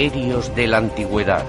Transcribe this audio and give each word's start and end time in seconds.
Misterios 0.00 0.56
de 0.56 0.66
la 0.66 0.78
Antigüedad. 0.78 1.44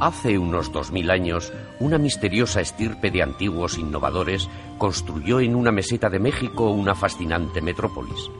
Hace 0.00 0.38
unos 0.38 0.72
dos 0.72 0.90
mil 0.90 1.10
años, 1.10 1.52
una 1.78 1.98
misteriosa 1.98 2.62
estirpe 2.62 3.10
de 3.10 3.22
antiguos 3.22 3.76
innovadores 3.76 4.48
construyó 4.78 5.40
en 5.40 5.56
una 5.56 5.70
meseta 5.70 6.08
de 6.08 6.20
México 6.20 6.70
una 6.70 6.94
fascinante 6.94 7.60
metrópolis. 7.60 8.30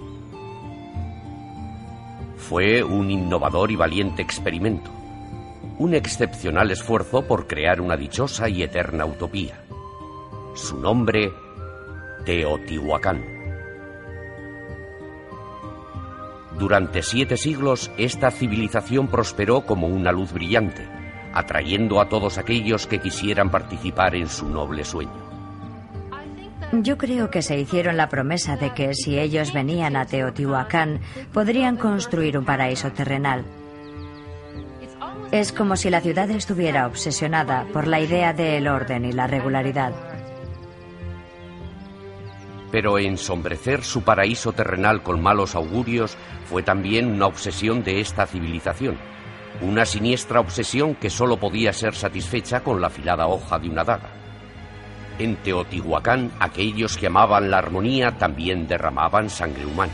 Fue 2.38 2.82
un 2.82 3.10
innovador 3.10 3.70
y 3.70 3.76
valiente 3.76 4.22
experimento, 4.22 4.90
un 5.78 5.92
excepcional 5.92 6.70
esfuerzo 6.70 7.26
por 7.26 7.46
crear 7.46 7.82
una 7.82 7.98
dichosa 7.98 8.48
y 8.48 8.62
eterna 8.62 9.04
utopía. 9.04 9.60
Su 10.54 10.78
nombre, 10.78 11.30
Teotihuacán. 12.24 13.39
Durante 16.58 17.02
siete 17.02 17.36
siglos, 17.36 17.90
esta 17.96 18.30
civilización 18.30 19.08
prosperó 19.08 19.62
como 19.62 19.86
una 19.86 20.12
luz 20.12 20.32
brillante, 20.32 20.86
atrayendo 21.32 22.00
a 22.00 22.08
todos 22.08 22.38
aquellos 22.38 22.86
que 22.86 23.00
quisieran 23.00 23.50
participar 23.50 24.14
en 24.14 24.28
su 24.28 24.48
noble 24.48 24.84
sueño. 24.84 25.30
Yo 26.72 26.96
creo 26.98 27.30
que 27.30 27.42
se 27.42 27.58
hicieron 27.58 27.96
la 27.96 28.08
promesa 28.08 28.56
de 28.56 28.72
que 28.72 28.94
si 28.94 29.18
ellos 29.18 29.52
venían 29.52 29.96
a 29.96 30.06
Teotihuacán, 30.06 31.00
podrían 31.32 31.76
construir 31.76 32.38
un 32.38 32.44
paraíso 32.44 32.92
terrenal. 32.92 33.44
Es 35.32 35.52
como 35.52 35.76
si 35.76 35.90
la 35.90 36.00
ciudad 36.00 36.30
estuviera 36.30 36.86
obsesionada 36.86 37.64
por 37.72 37.86
la 37.86 38.00
idea 38.00 38.32
del 38.32 38.68
orden 38.68 39.04
y 39.04 39.12
la 39.12 39.26
regularidad. 39.26 40.09
Pero 42.70 42.98
ensombrecer 42.98 43.82
su 43.82 44.02
paraíso 44.02 44.52
terrenal 44.52 45.02
con 45.02 45.20
malos 45.20 45.54
augurios 45.54 46.16
fue 46.48 46.62
también 46.62 47.10
una 47.10 47.26
obsesión 47.26 47.82
de 47.82 48.00
esta 48.00 48.26
civilización. 48.26 48.96
Una 49.60 49.84
siniestra 49.84 50.40
obsesión 50.40 50.94
que 50.94 51.10
solo 51.10 51.36
podía 51.36 51.72
ser 51.72 51.94
satisfecha 51.94 52.60
con 52.60 52.80
la 52.80 52.86
afilada 52.86 53.26
hoja 53.26 53.58
de 53.58 53.68
una 53.68 53.84
daga. 53.84 54.10
En 55.18 55.36
Teotihuacán, 55.36 56.30
aquellos 56.40 56.96
que 56.96 57.08
amaban 57.08 57.50
la 57.50 57.58
armonía 57.58 58.16
también 58.16 58.66
derramaban 58.66 59.28
sangre 59.28 59.66
humana. 59.66 59.92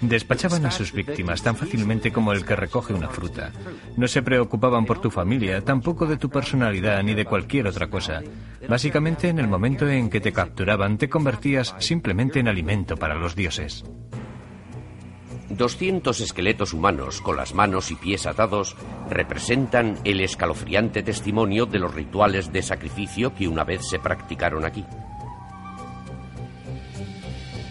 Despachaban 0.00 0.66
a 0.66 0.70
sus 0.70 0.92
víctimas 0.92 1.42
tan 1.42 1.56
fácilmente 1.56 2.12
como 2.12 2.32
el 2.32 2.44
que 2.44 2.56
recoge 2.56 2.94
una 2.94 3.08
fruta. 3.08 3.52
No 3.96 4.08
se 4.08 4.22
preocupaban 4.22 4.84
por 4.84 5.00
tu 5.00 5.10
familia, 5.10 5.60
tampoco 5.62 6.06
de 6.06 6.16
tu 6.16 6.28
personalidad 6.30 7.02
ni 7.02 7.14
de 7.14 7.24
cualquier 7.24 7.66
otra 7.66 7.88
cosa. 7.88 8.22
Básicamente, 8.68 9.28
en 9.28 9.38
el 9.38 9.48
momento 9.48 9.88
en 9.88 10.10
que 10.10 10.20
te 10.20 10.32
capturaban, 10.32 10.98
te 10.98 11.08
convertías 11.08 11.74
simplemente 11.78 12.40
en 12.40 12.48
alimento 12.48 12.96
para 12.96 13.14
los 13.14 13.34
dioses. 13.34 13.84
200 15.50 16.20
esqueletos 16.20 16.72
humanos 16.72 17.20
con 17.20 17.36
las 17.36 17.54
manos 17.54 17.90
y 17.90 17.96
pies 17.96 18.26
atados 18.26 18.76
representan 19.10 19.98
el 20.04 20.20
escalofriante 20.20 21.02
testimonio 21.02 21.66
de 21.66 21.78
los 21.78 21.94
rituales 21.94 22.52
de 22.52 22.62
sacrificio 22.62 23.34
que 23.34 23.46
una 23.46 23.64
vez 23.64 23.88
se 23.88 23.98
practicaron 23.98 24.64
aquí. 24.64 24.84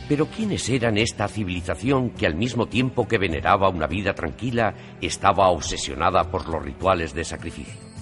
Pero 0.08 0.28
¿quiénes 0.28 0.68
eran 0.69 0.97
esta 0.97 1.28
civilización 1.28 2.09
que 2.09 2.28
al 2.28 2.36
mismo 2.36 2.68
tiempo 2.68 3.08
que 3.08 3.18
veneraba 3.18 3.69
una 3.69 3.88
vida 3.88 4.14
tranquila 4.14 4.74
estaba 5.02 5.47
obsesionada 5.47 6.30
por 6.30 6.47
los 6.50 6.62
rituales 6.62 7.14
de 7.14 7.24
sacrificio? 7.24 7.94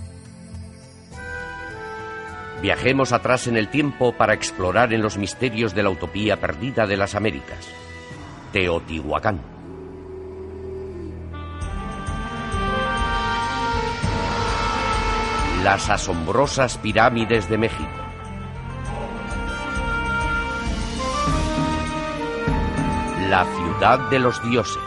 Viajemos 2.61 3.11
atrás 3.11 3.47
en 3.47 3.57
el 3.57 3.69
tiempo 3.69 4.13
para 4.13 4.33
explorar 4.33 4.93
en 4.93 5.01
los 5.01 5.17
misterios 5.17 5.73
de 5.73 5.81
la 5.81 5.89
utopía 5.89 6.39
perdida 6.39 6.85
de 6.85 6.97
las 6.97 7.15
Américas. 7.15 7.67
Teotihuacán. 8.51 9.41
Las 15.63 15.89
asombrosas 15.89 16.77
pirámides 16.77 17.49
de 17.49 17.57
México. 17.57 18.10
La 23.31 23.45
ciudad 23.45 24.09
de 24.09 24.19
los 24.19 24.43
dioses. 24.43 24.81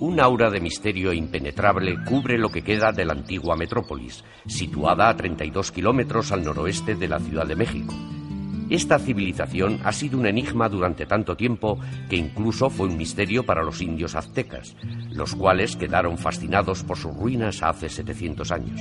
Un 0.00 0.20
aura 0.20 0.50
de 0.50 0.60
misterio 0.60 1.14
impenetrable 1.14 1.96
cubre 2.04 2.36
lo 2.36 2.50
que 2.50 2.60
queda 2.60 2.92
de 2.92 3.06
la 3.06 3.14
antigua 3.14 3.56
metrópolis, 3.56 4.22
situada 4.46 5.08
a 5.08 5.16
32 5.16 5.72
kilómetros 5.72 6.30
al 6.30 6.44
noroeste 6.44 6.94
de 6.94 7.08
la 7.08 7.20
Ciudad 7.20 7.46
de 7.46 7.56
México. 7.56 7.94
Esta 8.72 8.98
civilización 8.98 9.80
ha 9.84 9.92
sido 9.92 10.18
un 10.18 10.24
enigma 10.24 10.66
durante 10.66 11.04
tanto 11.04 11.36
tiempo 11.36 11.78
que 12.08 12.16
incluso 12.16 12.70
fue 12.70 12.86
un 12.86 12.96
misterio 12.96 13.44
para 13.44 13.62
los 13.62 13.82
indios 13.82 14.14
aztecas, 14.14 14.74
los 15.10 15.34
cuales 15.34 15.76
quedaron 15.76 16.16
fascinados 16.16 16.82
por 16.82 16.96
sus 16.96 17.14
ruinas 17.14 17.62
hace 17.62 17.90
700 17.90 18.50
años. 18.50 18.80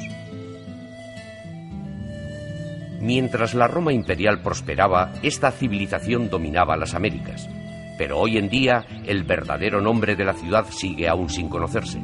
Mientras 3.01 3.53
la 3.53 3.68
Roma 3.68 3.91
imperial 3.91 4.41
prosperaba, 4.41 5.12
esta 5.24 5.51
civilización 5.51 6.30
dominaba 6.30 6.78
las 6.78 6.94
Américas, 6.94 7.50
pero 7.97 8.18
hoy 8.18 8.38
en 8.38 8.47
día 8.47 8.85
el 9.06 9.25
verdadero 9.25 9.81
nombre 9.81 10.16
de 10.16 10.24
la 10.24 10.34
ciudad 10.35 10.68
sigue 10.69 11.09
aún 11.09 11.30
sin 11.30 11.50
conocerse. 11.50 12.01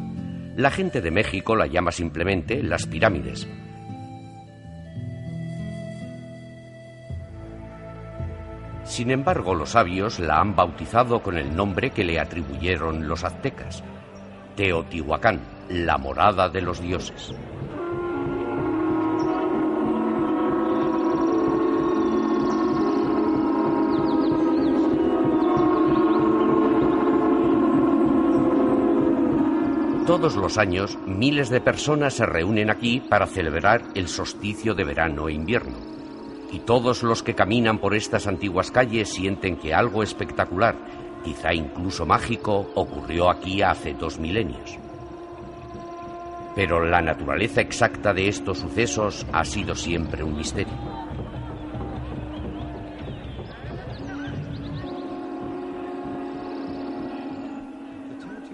La 0.57 0.71
gente 0.71 0.99
de 0.99 1.11
México 1.11 1.55
la 1.55 1.67
llama 1.67 1.93
simplemente 1.93 2.61
las 2.61 2.85
pirámides, 2.85 3.47
Sin 8.97 9.11
embargo, 9.11 9.53
los 9.53 9.69
sabios 9.69 10.17
la 10.17 10.39
han 10.39 10.55
bautizado 10.55 11.21
con 11.21 11.37
el 11.37 11.55
nombre 11.55 11.91
que 11.91 12.03
le 12.03 12.19
atribuyeron 12.19 13.07
los 13.07 13.23
aztecas, 13.23 13.83
Teotihuacán, 14.55 15.39
la 15.69 15.99
morada 15.99 16.49
de 16.49 16.61
los 16.63 16.81
dioses. 16.81 17.31
Todos 30.07 30.35
los 30.37 30.57
años, 30.57 30.97
miles 31.05 31.49
de 31.51 31.61
personas 31.61 32.15
se 32.15 32.25
reúnen 32.25 32.71
aquí 32.71 32.99
para 32.99 33.27
celebrar 33.27 33.83
el 33.93 34.07
solsticio 34.07 34.73
de 34.73 34.85
verano 34.85 35.29
e 35.29 35.33
invierno. 35.33 35.96
Y 36.51 36.59
todos 36.59 37.03
los 37.03 37.23
que 37.23 37.35
caminan 37.35 37.79
por 37.79 37.93
estas 37.93 38.27
antiguas 38.27 38.71
calles 38.71 39.09
sienten 39.09 39.57
que 39.57 39.73
algo 39.73 40.03
espectacular, 40.03 40.75
quizá 41.23 41.53
incluso 41.53 42.05
mágico, 42.05 42.71
ocurrió 42.75 43.29
aquí 43.29 43.61
hace 43.61 43.93
dos 43.93 44.17
milenios. 44.17 44.77
Pero 46.55 46.85
la 46.85 47.01
naturaleza 47.01 47.61
exacta 47.61 48.13
de 48.13 48.29
estos 48.29 48.59
sucesos 48.59 49.25
ha 49.31 49.45
sido 49.45 49.75
siempre 49.75 50.23
un 50.23 50.37
misterio. 50.37 50.73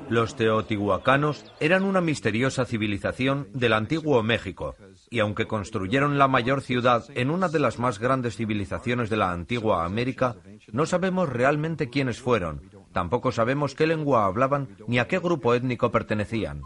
Los 0.09 0.35
teotihuacanos 0.35 1.45
eran 1.59 1.83
una 1.83 2.01
misteriosa 2.01 2.65
civilización 2.65 3.47
del 3.53 3.73
antiguo 3.73 4.21
México, 4.21 4.75
y 5.13 5.19
aunque 5.19 5.45
construyeron 5.45 6.17
la 6.17 6.27
mayor 6.27 6.61
ciudad 6.61 7.05
en 7.13 7.29
una 7.29 7.47
de 7.47 7.59
las 7.59 7.77
más 7.77 7.99
grandes 7.99 8.35
civilizaciones 8.35 9.11
de 9.11 9.17
la 9.17 9.31
antigua 9.31 9.85
América, 9.85 10.37
no 10.71 10.87
sabemos 10.87 11.29
realmente 11.29 11.91
quiénes 11.91 12.19
fueron, 12.19 12.63
tampoco 12.93 13.31
sabemos 13.31 13.75
qué 13.75 13.85
lengua 13.85 14.25
hablaban 14.25 14.69
ni 14.87 14.97
a 14.97 15.07
qué 15.07 15.19
grupo 15.19 15.53
étnico 15.53 15.91
pertenecían. 15.91 16.63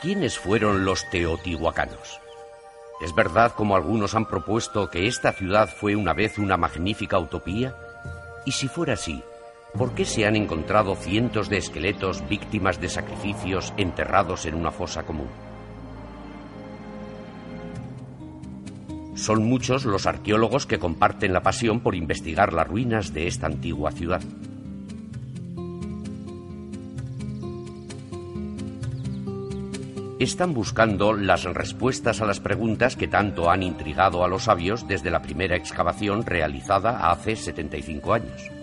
¿Quiénes 0.00 0.38
fueron 0.38 0.86
los 0.86 1.10
teotihuacanos? 1.10 2.22
¿Es 3.02 3.14
verdad, 3.14 3.52
como 3.54 3.76
algunos 3.76 4.14
han 4.14 4.24
propuesto, 4.24 4.88
que 4.88 5.06
esta 5.06 5.32
ciudad 5.32 5.68
fue 5.68 5.94
una 5.94 6.14
vez 6.14 6.38
una 6.38 6.56
magnífica 6.56 7.18
utopía? 7.18 7.76
Y 8.46 8.52
si 8.52 8.66
fuera 8.66 8.94
así, 8.94 9.22
¿por 9.76 9.94
qué 9.94 10.04
se 10.04 10.26
han 10.26 10.36
encontrado 10.36 10.94
cientos 10.96 11.48
de 11.48 11.58
esqueletos 11.58 12.28
víctimas 12.28 12.80
de 12.80 12.88
sacrificios 12.88 13.72
enterrados 13.76 14.46
en 14.46 14.54
una 14.54 14.70
fosa 14.70 15.04
común? 15.04 15.28
Son 19.14 19.44
muchos 19.44 19.84
los 19.84 20.06
arqueólogos 20.06 20.66
que 20.66 20.78
comparten 20.78 21.32
la 21.32 21.42
pasión 21.42 21.80
por 21.80 21.94
investigar 21.94 22.52
las 22.52 22.66
ruinas 22.66 23.12
de 23.12 23.26
esta 23.26 23.46
antigua 23.46 23.90
ciudad. 23.92 24.22
están 30.20 30.52
buscando 30.52 31.14
las 31.14 31.44
respuestas 31.44 32.20
a 32.20 32.26
las 32.26 32.40
preguntas 32.40 32.94
que 32.94 33.08
tanto 33.08 33.50
han 33.50 33.62
intrigado 33.62 34.22
a 34.22 34.28
los 34.28 34.44
sabios 34.44 34.86
desde 34.86 35.10
la 35.10 35.22
primera 35.22 35.56
excavación 35.56 36.26
realizada 36.26 37.10
hace 37.10 37.36
75 37.36 38.12
años. 38.12 38.59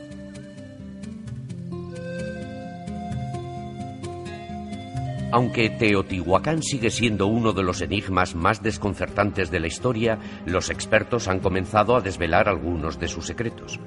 Aunque 5.30 5.70
Teotihuacán 5.70 6.64
sigue 6.64 6.90
siendo 6.90 7.28
uno 7.28 7.52
de 7.52 7.62
los 7.62 7.82
enigmas 7.82 8.34
más 8.34 8.64
desconcertantes 8.64 9.52
de 9.52 9.60
la 9.60 9.68
historia, 9.68 10.20
los 10.46 10.70
expertos 10.70 11.28
han 11.28 11.42
comenzado 11.42 11.98
a 11.98 12.02
desvelar 12.02 12.48
algunos 12.48 12.98
de 12.98 13.10
sus 13.10 13.26
secretos. 13.26 13.78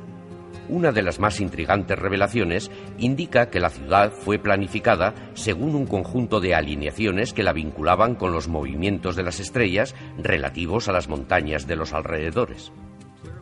Una 0.68 0.92
de 0.92 1.02
las 1.02 1.18
más 1.18 1.40
intrigantes 1.40 1.98
revelaciones 1.98 2.70
indica 2.98 3.48
que 3.48 3.58
la 3.58 3.70
ciudad 3.70 4.12
fue 4.12 4.38
planificada 4.38 5.14
según 5.32 5.74
un 5.74 5.86
conjunto 5.86 6.40
de 6.40 6.54
alineaciones 6.54 7.32
que 7.32 7.42
la 7.42 7.54
vinculaban 7.54 8.16
con 8.16 8.32
los 8.32 8.46
movimientos 8.46 9.16
de 9.16 9.22
las 9.22 9.40
estrellas 9.40 9.94
relativos 10.18 10.88
a 10.88 10.92
las 10.92 11.08
montañas 11.08 11.66
de 11.66 11.76
los 11.76 11.94
alrededores. 11.94 12.70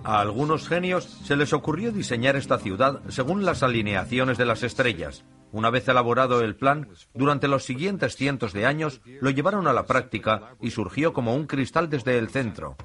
A 0.05 0.21
algunos 0.21 0.69
genios 0.69 1.05
se 1.25 1.37
les 1.37 1.53
ocurrió 1.53 1.91
diseñar 1.91 2.37
esta 2.37 2.59
ciudad 2.59 3.01
según 3.09 3.45
las 3.45 3.65
alineaciones 3.65 4.39
de 4.39 4.47
las 4.47 4.63
estrellas. 4.63 5.25
Una 5.51 5.71
vez 5.71 5.89
elaborado 5.89 6.43
el 6.43 6.57
plan, 6.57 6.89
durante 7.15 7.49
los 7.49 7.65
siguientes 7.65 8.17
cientos 8.17 8.53
de 8.53 8.67
años 8.67 9.01
lo 9.21 9.31
llevaron 9.31 9.67
a 9.67 9.73
la 9.73 9.87
práctica 9.87 10.55
y 10.61 10.71
surgió 10.71 11.13
como 11.13 11.35
un 11.35 11.47
cristal 11.47 11.89
desde 11.89 12.19
el 12.19 12.29
centro. 12.29 12.77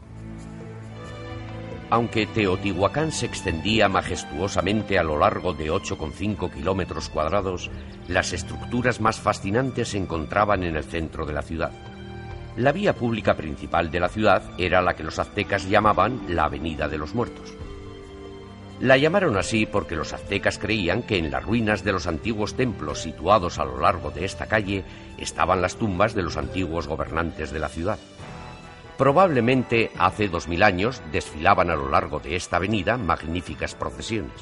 Aunque 1.90 2.26
Teotihuacán 2.26 3.12
se 3.12 3.26
extendía 3.26 3.88
majestuosamente 3.88 4.98
a 4.98 5.04
lo 5.04 5.20
largo 5.20 5.54
de 5.54 5.72
8,5 5.72 6.52
kilómetros 6.52 7.10
cuadrados, 7.10 7.70
las 8.08 8.34
estructuras 8.34 9.00
más 9.00 9.20
fascinantes 9.20 9.90
se 9.90 9.98
encontraban 9.98 10.64
en 10.64 10.76
el 10.76 10.84
centro 10.84 11.26
de 11.26 11.34
la 11.34 11.44
ciudad. 11.44 11.72
La 12.56 12.72
vía 12.72 12.94
pública 12.94 13.36
principal 13.36 13.92
de 13.92 14.00
la 14.00 14.10
ciudad 14.10 14.42
era 14.58 14.82
la 14.82 14.96
que 14.96 15.04
los 15.04 15.20
aztecas 15.20 15.70
llamaban 15.70 16.22
la 16.30 16.46
Avenida 16.46 16.88
de 16.88 16.98
los 16.98 17.14
Muertos. 17.14 17.54
La 18.84 18.98
llamaron 18.98 19.38
así 19.38 19.66
porque 19.66 19.96
los 19.96 20.12
aztecas 20.12 20.60
creían 20.60 21.04
que 21.04 21.18
en 21.18 21.32
las 21.32 21.42
ruinas 21.42 21.86
de 21.86 21.94
los 21.94 22.06
antiguos 22.06 22.56
templos 22.56 23.02
situados 23.02 23.58
a 23.58 23.64
lo 23.64 23.80
largo 23.80 24.12
de 24.12 24.26
esta 24.26 24.48
calle 24.48 24.84
estaban 25.18 25.62
las 25.62 25.78
tumbas 25.78 26.14
de 26.14 26.22
los 26.22 26.36
antiguos 26.36 26.90
gobernantes 26.90 27.52
de 27.54 27.60
la 27.60 27.70
ciudad. 27.70 27.98
Probablemente 28.98 29.90
hace 29.98 30.28
dos 30.28 30.50
mil 30.50 30.64
años 30.64 31.02
desfilaban 31.14 31.70
a 31.70 31.78
lo 31.78 31.90
largo 31.90 32.20
de 32.20 32.36
esta 32.36 32.58
avenida 32.58 32.98
magníficas 32.98 33.74
procesiones. 33.74 34.34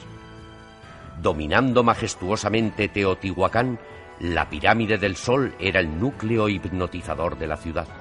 Dominando 1.21 1.83
majestuosamente 1.83 2.87
Teotihuacán, 2.87 3.77
la 4.19 4.49
pirámide 4.49 4.97
del 4.97 5.17
Sol 5.17 5.53
era 5.59 5.79
el 5.81 5.99
núcleo 5.99 6.49
hipnotizador 6.49 7.37
de 7.37 7.45
la 7.45 7.57
ciudad. 7.57 8.00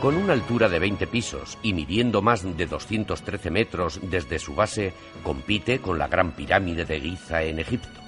Con 0.00 0.14
una 0.14 0.34
altura 0.34 0.68
de 0.68 0.78
20 0.78 1.06
pisos 1.06 1.56
y 1.62 1.72
midiendo 1.72 2.20
más 2.20 2.44
de 2.56 2.66
213 2.66 3.50
metros 3.50 3.98
desde 4.02 4.38
su 4.38 4.54
base, 4.54 4.92
compite 5.22 5.80
con 5.80 5.98
la 5.98 6.06
Gran 6.06 6.32
Pirámide 6.32 6.84
de 6.84 7.00
Giza 7.00 7.42
en 7.42 7.58
Egipto. 7.58 7.98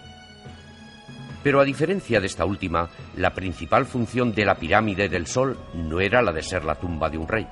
Pero 1.42 1.60
a 1.60 1.64
diferencia 1.64 2.20
de 2.20 2.26
esta 2.26 2.44
última, 2.44 2.90
la 3.16 3.32
principal 3.32 3.86
función 3.86 4.34
de 4.34 4.44
la 4.44 4.56
pirámide 4.56 5.08
del 5.08 5.26
Sol 5.26 5.58
no 5.72 5.98
era 6.00 6.20
la 6.20 6.32
de 6.32 6.42
ser 6.42 6.64
la 6.64 6.74
tumba 6.74 7.08
de 7.08 7.16
un 7.16 7.26
rey. 7.26 7.46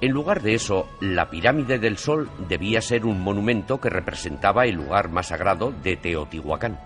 En 0.00 0.12
lugar 0.12 0.40
de 0.40 0.54
eso, 0.54 0.88
la 1.00 1.28
pirámide 1.28 1.78
del 1.80 1.98
Sol 1.98 2.30
debía 2.48 2.80
ser 2.80 3.04
un 3.04 3.20
monumento 3.20 3.80
que 3.80 3.90
representaba 3.90 4.64
el 4.64 4.76
lugar 4.76 5.10
más 5.10 5.26
sagrado 5.28 5.72
de 5.82 5.96
Teotihuacán. 5.96 6.78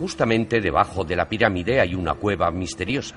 Justamente 0.00 0.62
debajo 0.62 1.04
de 1.04 1.14
la 1.14 1.28
pirámide 1.28 1.78
hay 1.78 1.94
una 1.94 2.14
cueva 2.14 2.50
misteriosa, 2.50 3.16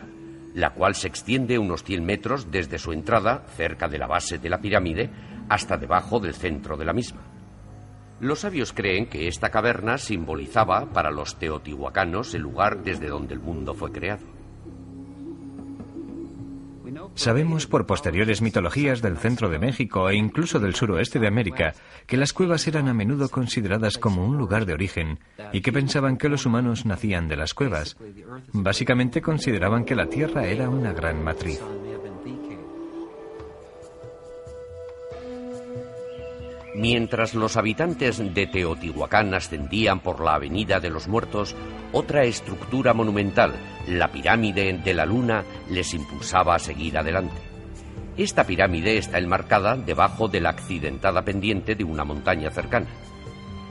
la 0.54 0.72
cual 0.72 0.96
se 0.96 1.08
extiende 1.08 1.58
unos 1.58 1.82
100 1.86 2.06
metros 2.06 2.52
desde 2.52 2.78
su 2.78 2.92
entrada, 2.92 3.46
cerca 3.56 3.88
de 3.88 3.98
la 3.98 4.06
base 4.06 4.38
de 4.38 4.50
la 4.50 4.60
pirámide, 4.60 5.10
hasta 5.48 5.78
debajo 5.78 6.20
del 6.20 6.34
centro 6.34 6.76
de 6.76 6.84
la 6.84 6.92
misma. 6.92 7.22
Los 8.20 8.40
sabios 8.40 8.74
creen 8.74 9.06
que 9.06 9.30
esta 9.30 9.50
caverna 9.50 9.98
simbolizaba 9.98 10.88
para 10.88 11.10
los 11.10 11.40
teotihuacanos 11.40 12.34
el 12.36 12.42
lugar 12.42 12.84
desde 12.84 13.08
donde 13.08 13.34
el 13.34 13.40
mundo 13.40 13.74
fue 13.74 13.94
creado. 13.94 14.43
Sabemos 17.16 17.68
por 17.68 17.86
posteriores 17.86 18.42
mitologías 18.42 19.02
del 19.02 19.18
centro 19.18 19.50
de 19.50 19.60
México 19.60 20.10
e 20.10 20.16
incluso 20.16 20.60
del 20.60 20.76
suroeste 20.76 21.20
de 21.20 21.28
América 21.28 21.74
que 22.08 22.18
las 22.18 22.34
cuevas 22.34 22.68
eran 22.68 22.88
a 22.88 22.94
menudo 22.94 23.30
consideradas 23.30 23.98
como 23.98 24.26
un 24.26 24.38
lugar 24.38 24.66
de 24.66 24.74
origen 24.74 25.20
y 25.52 25.62
que 25.62 25.72
pensaban 25.72 26.18
que 26.18 26.30
los 26.30 26.46
humanos 26.46 26.86
nacían 26.86 27.28
de 27.28 27.38
las 27.38 27.54
cuevas. 27.54 27.98
Básicamente 28.52 29.22
consideraban 29.22 29.86
que 29.86 29.96
la 29.96 30.08
Tierra 30.08 30.46
era 30.48 30.70
una 30.70 30.92
gran 30.94 31.24
matriz. 31.24 31.62
Mientras 36.76 37.36
los 37.36 37.56
habitantes 37.56 38.18
de 38.34 38.48
Teotihuacán 38.48 39.36
ascendían 39.36 40.00
por 40.00 40.24
la 40.24 40.36
Avenida 40.36 40.80
de 40.80 40.90
los 40.90 41.08
Muertos, 41.08 41.56
otra 41.92 42.24
estructura 42.24 42.96
monumental, 42.96 43.54
la 43.88 44.12
pirámide 44.12 44.74
de 44.74 44.94
la 44.96 45.06
Luna, 45.06 45.44
les 45.70 45.94
impulsaba 45.94 46.56
a 46.56 46.60
seguir 46.60 46.98
adelante. 46.98 47.40
Esta 48.18 48.46
pirámide 48.46 48.98
está 48.98 49.20
enmarcada 49.20 49.76
debajo 49.76 50.28
de 50.28 50.42
la 50.42 50.50
accidentada 50.50 51.24
pendiente 51.24 51.76
de 51.76 51.84
una 51.84 52.06
montaña 52.06 52.50
cercana. 52.50 52.88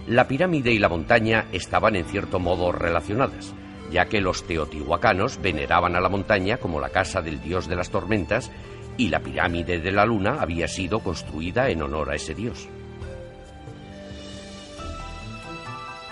La 0.06 0.28
pirámide 0.28 0.72
y 0.72 0.78
la 0.78 0.88
montaña 0.88 1.46
estaban 1.50 1.96
en 1.96 2.04
cierto 2.04 2.38
modo 2.38 2.70
relacionadas, 2.70 3.52
ya 3.90 4.06
que 4.06 4.20
los 4.20 4.44
teotihuacanos 4.44 5.40
veneraban 5.42 5.96
a 5.96 6.00
la 6.00 6.08
montaña 6.08 6.58
como 6.58 6.78
la 6.78 6.90
casa 6.90 7.20
del 7.20 7.42
dios 7.42 7.66
de 7.66 7.76
las 7.76 7.90
tormentas 7.90 8.52
y 8.96 9.08
la 9.08 9.20
pirámide 9.20 9.80
de 9.80 9.90
la 9.90 10.06
luna 10.06 10.38
había 10.40 10.68
sido 10.68 11.00
construida 11.00 11.68
en 11.68 11.82
honor 11.82 12.10
a 12.10 12.14
ese 12.14 12.34
dios. 12.34 12.68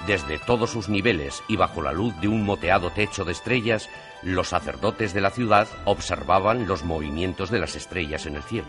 Desde 0.06 0.38
todos 0.38 0.70
sus 0.70 0.88
niveles 0.88 1.42
y 1.46 1.56
bajo 1.56 1.82
la 1.82 1.92
luz 1.92 2.14
de 2.20 2.28
un 2.28 2.44
moteado 2.44 2.90
techo 2.90 3.24
de 3.24 3.32
estrellas, 3.32 3.88
los 4.22 4.48
sacerdotes 4.48 5.14
de 5.14 5.20
la 5.20 5.30
ciudad 5.30 5.68
observaban 5.84 6.66
los 6.66 6.84
movimientos 6.84 7.50
de 7.50 7.58
las 7.58 7.76
estrellas 7.76 8.26
en 8.26 8.36
el 8.36 8.42
cielo. 8.42 8.68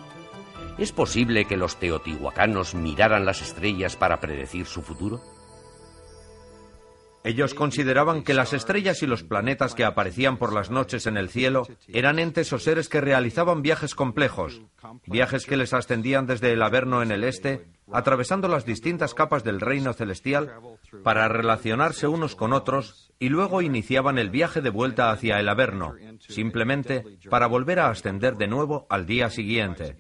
¿Es 0.78 0.92
posible 0.92 1.46
que 1.46 1.58
los 1.58 1.78
teotihuacanos 1.78 2.76
miraran 2.76 3.26
las 3.26 3.42
estrellas 3.42 3.96
para 3.96 4.20
predecir 4.20 4.66
su 4.66 4.82
futuro? 4.82 5.22
Ellos 7.24 7.54
consideraban 7.54 8.24
que 8.24 8.34
las 8.34 8.52
estrellas 8.54 9.04
y 9.04 9.08
los 9.08 9.24
planetas 9.24 9.76
que 9.76 9.86
aparecían 9.86 10.38
por 10.38 10.54
las 10.54 10.72
noches 10.72 11.06
en 11.06 11.18
el 11.18 11.30
cielo 11.30 11.68
eran 11.88 12.18
entes 12.18 12.52
o 12.52 12.58
seres 12.58 12.90
que 12.90 13.00
realizaban 13.00 13.62
viajes 13.62 13.94
complejos, 13.94 14.62
viajes 15.06 15.46
que 15.46 15.58
les 15.58 15.74
ascendían 15.74 16.26
desde 16.26 16.52
el 16.52 16.64
Averno 16.64 17.04
en 17.04 17.12
el 17.12 17.24
este, 17.24 17.68
atravesando 17.94 18.48
las 18.48 18.66
distintas 18.66 19.14
capas 19.14 19.44
del 19.44 19.60
reino 19.60 19.94
celestial 19.94 20.52
para 21.04 21.28
relacionarse 21.28 22.08
unos 22.08 22.36
con 22.36 22.54
otros 22.54 23.12
y 23.20 23.30
luego 23.30 23.62
iniciaban 23.62 24.18
el 24.18 24.30
viaje 24.30 24.62
de 24.62 24.70
vuelta 24.70 25.12
hacia 25.12 25.40
el 25.40 25.50
Averno, 25.50 25.96
simplemente 26.20 27.04
para 27.30 27.48
volver 27.48 27.80
a 27.80 27.90
ascender 27.90 28.36
de 28.36 28.48
nuevo 28.48 28.88
al 28.90 29.06
día 29.06 29.30
siguiente. 29.30 29.96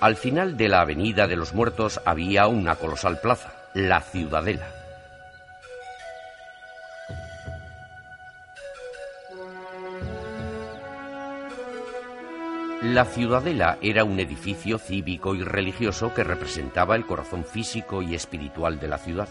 Al 0.00 0.16
final 0.16 0.56
de 0.56 0.68
la 0.68 0.82
Avenida 0.82 1.26
de 1.26 1.36
los 1.36 1.54
Muertos 1.54 2.00
había 2.04 2.46
una 2.46 2.76
colosal 2.76 3.20
plaza, 3.20 3.70
la 3.74 4.00
Ciudadela. 4.00 4.73
La 12.82 13.04
Ciudadela 13.06 13.78
era 13.80 14.04
un 14.04 14.20
edificio 14.20 14.78
cívico 14.78 15.34
y 15.34 15.42
religioso 15.42 16.12
que 16.12 16.22
representaba 16.22 16.96
el 16.96 17.06
corazón 17.06 17.44
físico 17.44 18.02
y 18.02 18.14
espiritual 18.14 18.78
de 18.78 18.88
la 18.88 18.98
ciudad. 18.98 19.28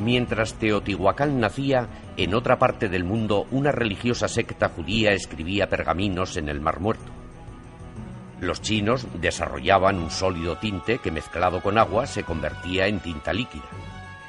Mientras 0.00 0.54
Teotihuacán 0.54 1.38
nacía, 1.38 1.86
en 2.16 2.34
otra 2.34 2.58
parte 2.58 2.88
del 2.88 3.04
mundo 3.04 3.46
una 3.50 3.72
religiosa 3.72 4.26
secta 4.26 4.70
judía 4.70 5.12
escribía 5.12 5.68
pergaminos 5.68 6.36
en 6.38 6.48
el 6.48 6.60
Mar 6.60 6.80
Muerto. 6.80 7.17
Los 8.40 8.62
chinos 8.62 9.06
desarrollaban 9.20 9.98
un 9.98 10.10
sólido 10.10 10.56
tinte 10.58 10.98
que 10.98 11.10
mezclado 11.10 11.60
con 11.60 11.76
agua 11.76 12.06
se 12.06 12.22
convertía 12.22 12.86
en 12.86 13.00
tinta 13.00 13.32
líquida. 13.32 13.64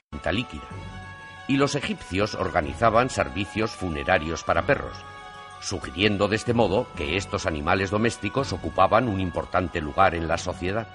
Tinta 0.09 0.31
líquida. 0.31 0.63
Y 1.47 1.57
los 1.57 1.75
egipcios 1.75 2.33
organizaban 2.33 3.11
servicios 3.11 3.71
funerarios 3.71 4.43
para 4.43 4.63
perros, 4.65 4.97
sugiriendo 5.61 6.27
de 6.27 6.37
este 6.37 6.53
modo 6.53 6.87
que 6.95 7.17
estos 7.17 7.45
animales 7.45 7.91
domésticos 7.91 8.51
ocupaban 8.51 9.07
un 9.07 9.19
importante 9.19 9.79
lugar 9.79 10.15
en 10.15 10.27
la 10.27 10.39
sociedad. 10.39 10.87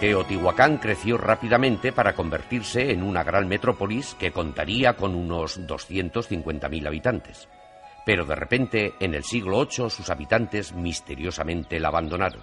Teotihuacán 0.00 0.76
creció 0.76 1.16
rápidamente 1.16 1.92
para 1.92 2.14
convertirse 2.14 2.92
en 2.92 3.02
una 3.02 3.24
gran 3.24 3.48
metrópolis 3.48 4.14
que 4.14 4.32
contaría 4.32 4.96
con 4.96 5.14
unos 5.14 5.58
250.000 5.66 6.86
habitantes. 6.86 7.48
Pero 8.08 8.24
de 8.24 8.36
repente, 8.36 8.94
en 9.00 9.12
el 9.12 9.22
siglo 9.22 9.66
VIII, 9.66 9.90
sus 9.90 10.08
habitantes 10.08 10.72
misteriosamente 10.72 11.78
la 11.78 11.88
abandonaron. 11.88 12.40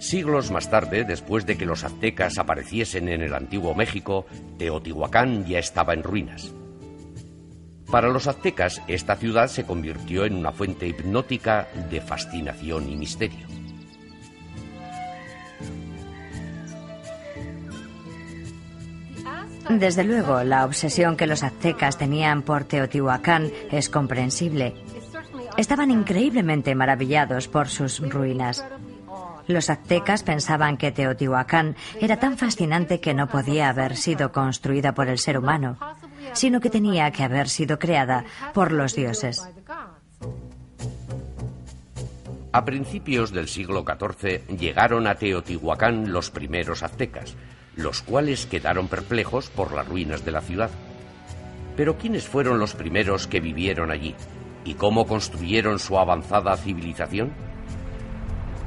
Siglos 0.00 0.50
más 0.50 0.68
tarde, 0.68 1.04
después 1.04 1.46
de 1.46 1.56
que 1.56 1.66
los 1.66 1.84
aztecas 1.84 2.36
apareciesen 2.38 3.08
en 3.08 3.22
el 3.22 3.32
antiguo 3.32 3.76
México, 3.76 4.26
Teotihuacán 4.58 5.46
ya 5.46 5.60
estaba 5.60 5.94
en 5.94 6.02
ruinas. 6.02 6.52
Para 7.92 8.08
los 8.08 8.26
aztecas, 8.26 8.82
esta 8.88 9.14
ciudad 9.14 9.46
se 9.46 9.64
convirtió 9.64 10.24
en 10.24 10.34
una 10.34 10.50
fuente 10.50 10.88
hipnótica 10.88 11.68
de 11.90 12.00
fascinación 12.00 12.90
y 12.90 12.96
misterio. 12.96 13.59
Desde 19.78 20.02
luego, 20.02 20.42
la 20.42 20.64
obsesión 20.64 21.16
que 21.16 21.28
los 21.28 21.44
aztecas 21.44 21.96
tenían 21.96 22.42
por 22.42 22.64
Teotihuacán 22.64 23.52
es 23.70 23.88
comprensible. 23.88 24.74
Estaban 25.56 25.92
increíblemente 25.92 26.74
maravillados 26.74 27.46
por 27.46 27.68
sus 27.68 28.00
ruinas. 28.00 28.64
Los 29.46 29.70
aztecas 29.70 30.24
pensaban 30.24 30.76
que 30.76 30.90
Teotihuacán 30.90 31.76
era 32.00 32.18
tan 32.18 32.36
fascinante 32.36 33.00
que 33.00 33.14
no 33.14 33.28
podía 33.28 33.68
haber 33.68 33.96
sido 33.96 34.32
construida 34.32 34.92
por 34.92 35.08
el 35.08 35.18
ser 35.18 35.38
humano, 35.38 35.78
sino 36.32 36.60
que 36.60 36.70
tenía 36.70 37.10
que 37.12 37.22
haber 37.22 37.48
sido 37.48 37.78
creada 37.78 38.24
por 38.52 38.72
los 38.72 38.96
dioses. 38.96 39.40
A 42.52 42.64
principios 42.64 43.30
del 43.30 43.46
siglo 43.46 43.84
XIV 43.84 44.48
llegaron 44.58 45.06
a 45.06 45.14
Teotihuacán 45.14 46.12
los 46.12 46.32
primeros 46.32 46.82
aztecas, 46.82 47.36
los 47.82 48.02
cuales 48.02 48.46
quedaron 48.46 48.88
perplejos 48.88 49.48
por 49.50 49.72
las 49.72 49.88
ruinas 49.88 50.24
de 50.24 50.32
la 50.32 50.40
ciudad. 50.40 50.70
Pero 51.76 51.96
¿quiénes 51.96 52.28
fueron 52.28 52.58
los 52.58 52.74
primeros 52.74 53.26
que 53.26 53.40
vivieron 53.40 53.90
allí? 53.90 54.14
¿Y 54.64 54.74
cómo 54.74 55.06
construyeron 55.06 55.78
su 55.78 55.98
avanzada 55.98 56.56
civilización? 56.56 57.32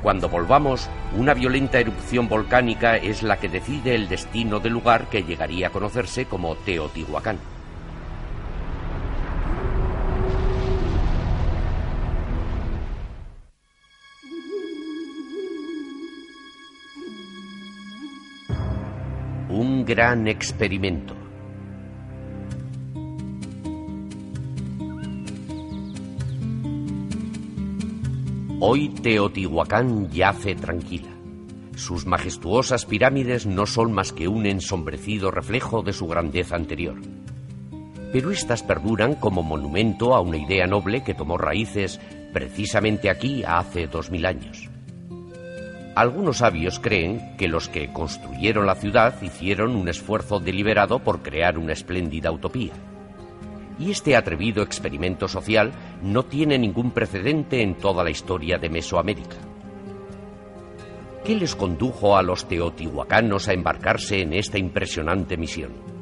Cuando 0.01 0.27
volvamos, 0.27 0.89
una 1.15 1.34
violenta 1.34 1.79
erupción 1.79 2.27
volcánica 2.27 2.98
es 2.98 3.24
la 3.24 3.38
que 3.38 3.48
decide 3.48 3.96
el 3.96 4.10
destino 4.10 4.60
del 4.60 4.74
lugar 4.74 5.10
que 5.10 5.24
llegaría 5.24 5.67
a 5.67 5.70
conocerse 5.70 6.25
como 6.25 6.55
Teotihuacán. 6.55 7.38
Un 19.83 19.87
gran 19.87 20.29
experimento. 20.29 21.13
Hoy 28.61 28.87
Teotihuacán 28.87 30.09
yace 30.09 30.55
tranquila. 30.55 31.09
Sus 31.75 32.05
majestuosas 32.05 32.85
pirámides 32.85 33.45
no 33.45 33.65
son 33.65 33.91
más 33.91 34.13
que 34.13 34.29
un 34.29 34.45
ensombrecido 34.45 35.31
reflejo 35.31 35.81
de 35.81 35.91
su 35.91 36.07
grandeza 36.07 36.55
anterior. 36.55 37.01
Pero 38.13 38.31
éstas 38.31 38.63
perduran 38.63 39.15
como 39.15 39.43
monumento 39.43 40.15
a 40.15 40.21
una 40.21 40.37
idea 40.37 40.65
noble 40.65 41.03
que 41.03 41.13
tomó 41.13 41.37
raíces 41.37 41.99
precisamente 42.31 43.09
aquí 43.09 43.43
hace 43.45 43.87
dos 43.87 44.09
mil 44.11 44.25
años. 44.25 44.73
Algunos 45.95 46.38
sabios 46.38 46.79
creen 46.79 47.35
que 47.38 47.47
los 47.47 47.69
que 47.69 47.93
construyeron 47.93 48.65
la 48.65 48.73
ciudad 48.73 49.21
hicieron 49.21 49.75
un 49.75 49.88
esfuerzo 49.88 50.39
deliberado 50.39 50.97
por 51.00 51.21
crear 51.21 51.59
una 51.59 51.73
espléndida 51.73 52.31
utopía. 52.31 52.73
Y 53.77 53.91
este 53.91 54.15
atrevido 54.15 54.63
experimento 54.63 55.27
social 55.27 55.71
no 56.01 56.23
tiene 56.23 56.57
ningún 56.57 56.91
precedente 56.91 57.62
en 57.62 57.75
toda 57.75 58.03
la 58.03 58.09
historia 58.09 58.57
de 58.57 58.69
Mesoamérica. 58.69 59.38
¿Qué 61.23 61.35
les 61.35 61.55
condujo 61.55 62.17
a 62.17 62.23
los 62.23 62.47
teotihuacanos 62.47 63.47
a 63.47 63.53
embarcarse 63.53 64.21
en 64.21 64.33
esta 64.33 64.57
impresionante 64.57 65.38
misión? 65.38 65.92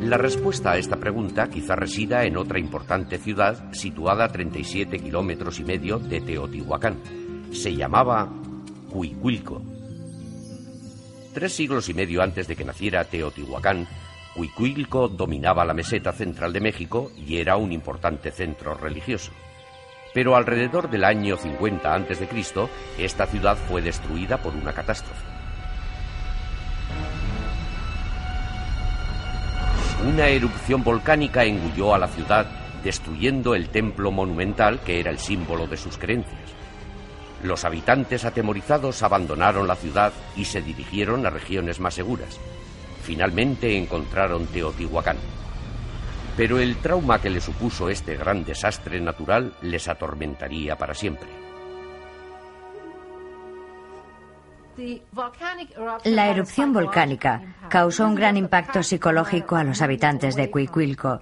La 0.00 0.16
respuesta 0.16 0.72
a 0.72 0.78
esta 0.78 0.96
pregunta 0.96 1.50
quizá 1.50 1.76
resida 1.76 2.24
en 2.24 2.38
otra 2.38 2.58
importante 2.58 3.18
ciudad 3.18 3.70
situada 3.72 4.24
a 4.24 4.28
37 4.28 4.98
kilómetros 4.98 5.60
y 5.60 5.64
medio 5.64 5.98
de 5.98 6.22
Teotihuacán. 6.22 6.96
Se 7.52 7.76
llamaba 7.76 8.32
Cuicuilco. 8.90 9.60
Tres 11.34 11.52
siglos 11.52 11.90
y 11.90 11.94
medio 11.94 12.22
antes 12.22 12.48
de 12.48 12.56
que 12.56 12.64
naciera 12.64 13.04
Teotihuacán, 13.04 13.86
Cuicuilco 14.34 15.08
dominaba 15.08 15.66
la 15.66 15.74
meseta 15.74 16.12
central 16.12 16.54
de 16.54 16.60
México 16.60 17.12
y 17.14 17.36
era 17.36 17.58
un 17.58 17.70
importante 17.70 18.30
centro 18.30 18.72
religioso. 18.74 19.32
Pero 20.14 20.34
alrededor 20.34 20.90
del 20.90 21.04
año 21.04 21.36
50 21.36 21.94
a.C., 21.94 22.28
esta 22.98 23.26
ciudad 23.26 23.58
fue 23.68 23.82
destruida 23.82 24.38
por 24.38 24.54
una 24.54 24.72
catástrofe. 24.72 25.39
Una 30.06 30.28
erupción 30.28 30.82
volcánica 30.82 31.44
engulló 31.44 31.94
a 31.94 31.98
la 31.98 32.08
ciudad, 32.08 32.46
destruyendo 32.82 33.54
el 33.54 33.68
templo 33.68 34.10
monumental 34.10 34.80
que 34.80 34.98
era 34.98 35.10
el 35.10 35.18
símbolo 35.18 35.66
de 35.66 35.76
sus 35.76 35.98
creencias. 35.98 36.54
Los 37.42 37.64
habitantes 37.66 38.24
atemorizados 38.24 39.02
abandonaron 39.02 39.66
la 39.66 39.76
ciudad 39.76 40.12
y 40.36 40.46
se 40.46 40.62
dirigieron 40.62 41.26
a 41.26 41.30
regiones 41.30 41.80
más 41.80 41.94
seguras. 41.94 42.38
Finalmente 43.02 43.76
encontraron 43.76 44.46
Teotihuacán. 44.46 45.18
Pero 46.34 46.58
el 46.58 46.76
trauma 46.76 47.20
que 47.20 47.28
le 47.28 47.42
supuso 47.42 47.90
este 47.90 48.16
gran 48.16 48.44
desastre 48.44 49.00
natural 49.00 49.52
les 49.60 49.86
atormentaría 49.86 50.76
para 50.76 50.94
siempre. 50.94 51.28
La 56.04 56.28
erupción 56.28 56.72
volcánica 56.72 57.42
causó 57.68 58.06
un 58.06 58.14
gran 58.14 58.36
impacto 58.36 58.82
psicológico 58.82 59.56
a 59.56 59.64
los 59.64 59.82
habitantes 59.82 60.36
de 60.36 60.50
Cuicuilco. 60.50 61.20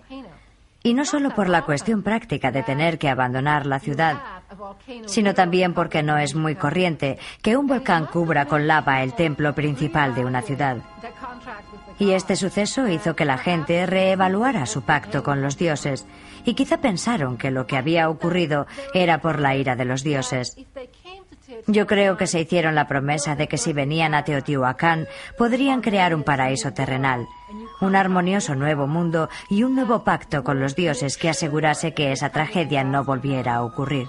Y 0.83 0.95
no 0.95 1.05
solo 1.05 1.35
por 1.35 1.49
la 1.49 1.63
cuestión 1.63 2.03
práctica 2.03 2.53
de 2.53 2.63
tener 2.63 2.99
que 2.99 3.09
abandonar 3.09 3.67
la 3.67 3.81
ciudad, 3.81 4.23
sino 5.07 5.35
también 5.35 5.75
porque 5.75 6.03
no 6.03 6.17
es 6.19 6.35
muy 6.35 6.55
corriente 6.55 7.19
que 7.43 7.57
un 7.57 7.67
volcán 7.67 8.07
cubra 8.07 8.47
con 8.47 8.67
lava 8.67 9.03
el 9.03 9.15
templo 9.15 9.55
principal 9.55 10.15
de 10.15 10.25
una 10.25 10.41
ciudad. 10.41 10.79
Y 11.99 12.13
este 12.13 12.37
suceso 12.37 12.87
hizo 12.87 13.17
que 13.17 13.25
la 13.25 13.39
gente 13.39 13.87
reevaluara 13.87 14.67
su 14.67 14.83
pacto 14.83 15.25
con 15.25 15.43
los 15.43 15.59
dioses 15.59 16.07
y 16.45 16.55
quizá 16.55 16.81
pensaron 16.81 17.37
que 17.37 17.51
lo 17.51 17.67
que 17.67 17.77
había 17.77 18.09
ocurrido 18.09 18.67
era 18.95 19.21
por 19.21 19.41
la 19.41 19.57
ira 19.57 19.75
de 19.75 19.85
los 19.85 20.05
dioses. 20.05 20.57
Yo 21.67 21.87
creo 21.87 22.17
que 22.17 22.27
se 22.27 22.41
hicieron 22.41 22.75
la 22.75 22.87
promesa 22.87 23.35
de 23.35 23.49
que 23.49 23.59
si 23.59 23.73
venían 23.73 24.15
a 24.15 24.25
Teotihuacán 24.25 25.07
podrían 25.37 25.81
crear 25.81 26.15
un 26.15 26.23
paraíso 26.23 26.73
terrenal, 26.73 27.27
un 27.81 27.97
armonioso 27.97 28.55
nuevo 28.55 28.87
mundo 28.87 29.29
y 29.49 29.63
un 29.63 29.75
nuevo 29.75 30.05
pacto 30.05 30.45
con 30.45 30.61
los 30.61 30.77
dioses 30.77 31.17
que 31.17 31.31
asegurase 31.31 31.95
que 31.95 32.13
esa 32.13 32.31
tragedia 32.31 32.85
no 32.85 33.05
volviera 33.05 33.57
a 33.57 33.65
ocurrir. 33.65 34.09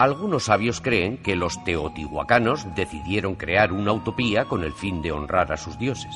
Algunos 0.00 0.44
sabios 0.44 0.80
creen 0.80 1.18
que 1.18 1.36
los 1.36 1.62
teotihuacanos 1.62 2.66
decidieron 2.74 3.34
crear 3.34 3.70
una 3.70 3.92
utopía 3.92 4.46
con 4.46 4.64
el 4.64 4.72
fin 4.72 5.02
de 5.02 5.12
honrar 5.12 5.52
a 5.52 5.58
sus 5.58 5.78
dioses. 5.78 6.14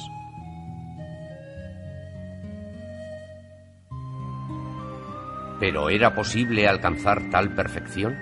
¿Pero 5.61 5.89
era 5.89 6.15
posible 6.15 6.67
alcanzar 6.67 7.31
tal 7.31 7.55
perfección? 7.55 8.17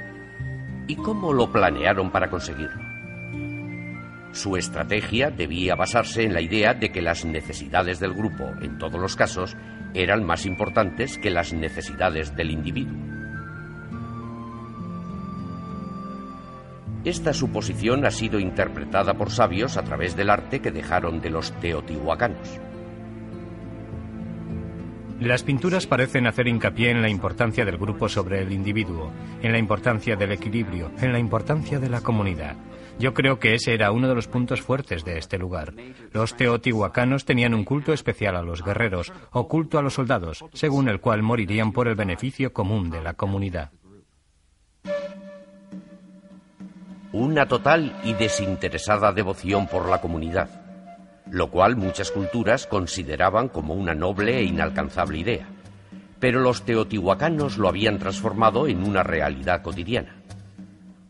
¿Y 0.86 0.96
cómo 0.96 1.32
lo 1.32 1.50
planearon 1.50 2.10
para 2.10 2.28
conseguirlo? 2.28 2.82
Su 4.32 4.56
estrategia 4.56 5.30
debía 5.30 5.74
basarse 5.74 6.24
en 6.24 6.32
la 6.32 6.40
idea 6.40 6.74
de 6.74 6.90
que 6.90 7.02
las 7.02 7.24
necesidades 7.24 8.00
del 8.00 8.14
grupo, 8.14 8.50
en 8.60 8.78
todos 8.78 9.00
los 9.00 9.14
casos, 9.14 9.56
eran 9.94 10.24
más 10.24 10.46
importantes 10.46 11.18
que 11.18 11.30
las 11.30 11.52
necesidades 11.52 12.34
del 12.34 12.50
individuo. 12.50 12.96
Esta 17.04 17.32
suposición 17.32 18.06
ha 18.06 18.10
sido 18.10 18.38
interpretada 18.38 19.14
por 19.14 19.30
sabios 19.30 19.76
a 19.76 19.82
través 19.82 20.16
del 20.16 20.30
arte 20.30 20.60
que 20.60 20.70
dejaron 20.70 21.20
de 21.20 21.30
los 21.30 21.52
teotihuacanos. 21.60 22.60
Las 25.22 25.44
pinturas 25.44 25.86
parecen 25.86 26.26
hacer 26.26 26.48
hincapié 26.48 26.90
en 26.90 27.00
la 27.00 27.08
importancia 27.08 27.64
del 27.64 27.78
grupo 27.78 28.08
sobre 28.08 28.42
el 28.42 28.50
individuo, 28.52 29.12
en 29.40 29.52
la 29.52 29.58
importancia 29.58 30.16
del 30.16 30.32
equilibrio, 30.32 30.90
en 31.00 31.12
la 31.12 31.20
importancia 31.20 31.78
de 31.78 31.88
la 31.88 32.00
comunidad. 32.00 32.56
Yo 32.98 33.14
creo 33.14 33.38
que 33.38 33.54
ese 33.54 33.72
era 33.72 33.92
uno 33.92 34.08
de 34.08 34.16
los 34.16 34.26
puntos 34.26 34.62
fuertes 34.62 35.04
de 35.04 35.18
este 35.18 35.38
lugar. 35.38 35.74
Los 36.10 36.36
teotihuacanos 36.36 37.24
tenían 37.24 37.54
un 37.54 37.64
culto 37.64 37.92
especial 37.92 38.34
a 38.34 38.42
los 38.42 38.64
guerreros 38.64 39.12
o 39.30 39.46
culto 39.46 39.78
a 39.78 39.82
los 39.82 39.94
soldados, 39.94 40.44
según 40.54 40.88
el 40.88 41.00
cual 41.00 41.22
morirían 41.22 41.70
por 41.70 41.86
el 41.86 41.94
beneficio 41.94 42.52
común 42.52 42.90
de 42.90 43.02
la 43.02 43.14
comunidad. 43.14 43.70
Una 47.12 47.46
total 47.46 47.96
y 48.02 48.14
desinteresada 48.14 49.12
devoción 49.12 49.68
por 49.68 49.88
la 49.88 50.00
comunidad 50.00 50.61
lo 51.32 51.50
cual 51.50 51.76
muchas 51.76 52.10
culturas 52.10 52.66
consideraban 52.66 53.48
como 53.48 53.72
una 53.72 53.94
noble 53.94 54.36
e 54.36 54.44
inalcanzable 54.44 55.16
idea. 55.16 55.48
Pero 56.20 56.40
los 56.40 56.62
teotihuacanos 56.62 57.56
lo 57.56 57.68
habían 57.68 57.98
transformado 57.98 58.68
en 58.68 58.84
una 58.84 59.02
realidad 59.02 59.62
cotidiana. 59.62 60.14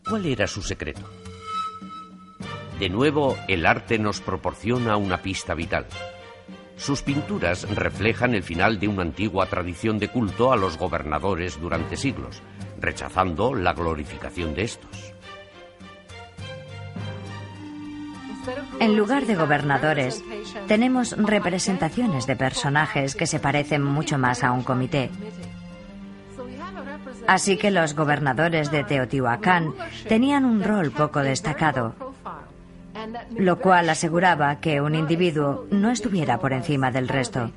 ¿Cuál 0.07 0.25
era 0.25 0.47
su 0.47 0.61
secreto? 0.61 1.01
De 2.79 2.87
nuevo, 2.87 3.37
el 3.49 3.65
arte 3.65 3.99
nos 3.99 4.21
proporciona 4.21 4.95
una 4.95 5.21
pista 5.21 5.55
vital. 5.55 5.87
Sus 6.77 7.01
pinturas 7.01 7.69
reflejan 7.75 8.33
el 8.33 8.43
final 8.43 8.79
de 8.79 8.87
una 8.87 9.01
antigua 9.01 9.47
tradición 9.47 9.99
de 9.99 10.07
culto 10.07 10.53
a 10.53 10.55
los 10.55 10.77
gobernadores 10.77 11.59
durante 11.59 11.97
siglos, 11.97 12.41
rechazando 12.79 13.53
la 13.53 13.73
glorificación 13.73 14.55
de 14.55 14.63
estos. 14.63 15.12
En 18.83 18.97
lugar 18.97 19.25
de 19.25 19.35
gobernadores, 19.35 20.21
tenemos 20.67 21.15
representaciones 21.17 22.27
de 22.27 22.35
personajes 22.35 23.15
que 23.15 23.27
se 23.27 23.39
parecen 23.39 23.81
mucho 23.81 24.17
más 24.17 24.43
a 24.43 24.51
un 24.51 24.61
comité. 24.61 25.09
Así 27.25 27.55
que 27.55 27.71
los 27.71 27.95
gobernadores 27.95 28.71
de 28.71 28.83
Teotihuacán 28.83 29.73
tenían 30.09 30.43
un 30.43 30.61
rol 30.61 30.91
poco 30.91 31.21
destacado, 31.21 31.95
lo 33.37 33.57
cual 33.59 33.89
aseguraba 33.89 34.59
que 34.59 34.81
un 34.81 34.95
individuo 34.95 35.65
no 35.71 35.89
estuviera 35.89 36.37
por 36.37 36.51
encima 36.51 36.91
del 36.91 37.07
resto. 37.07 37.51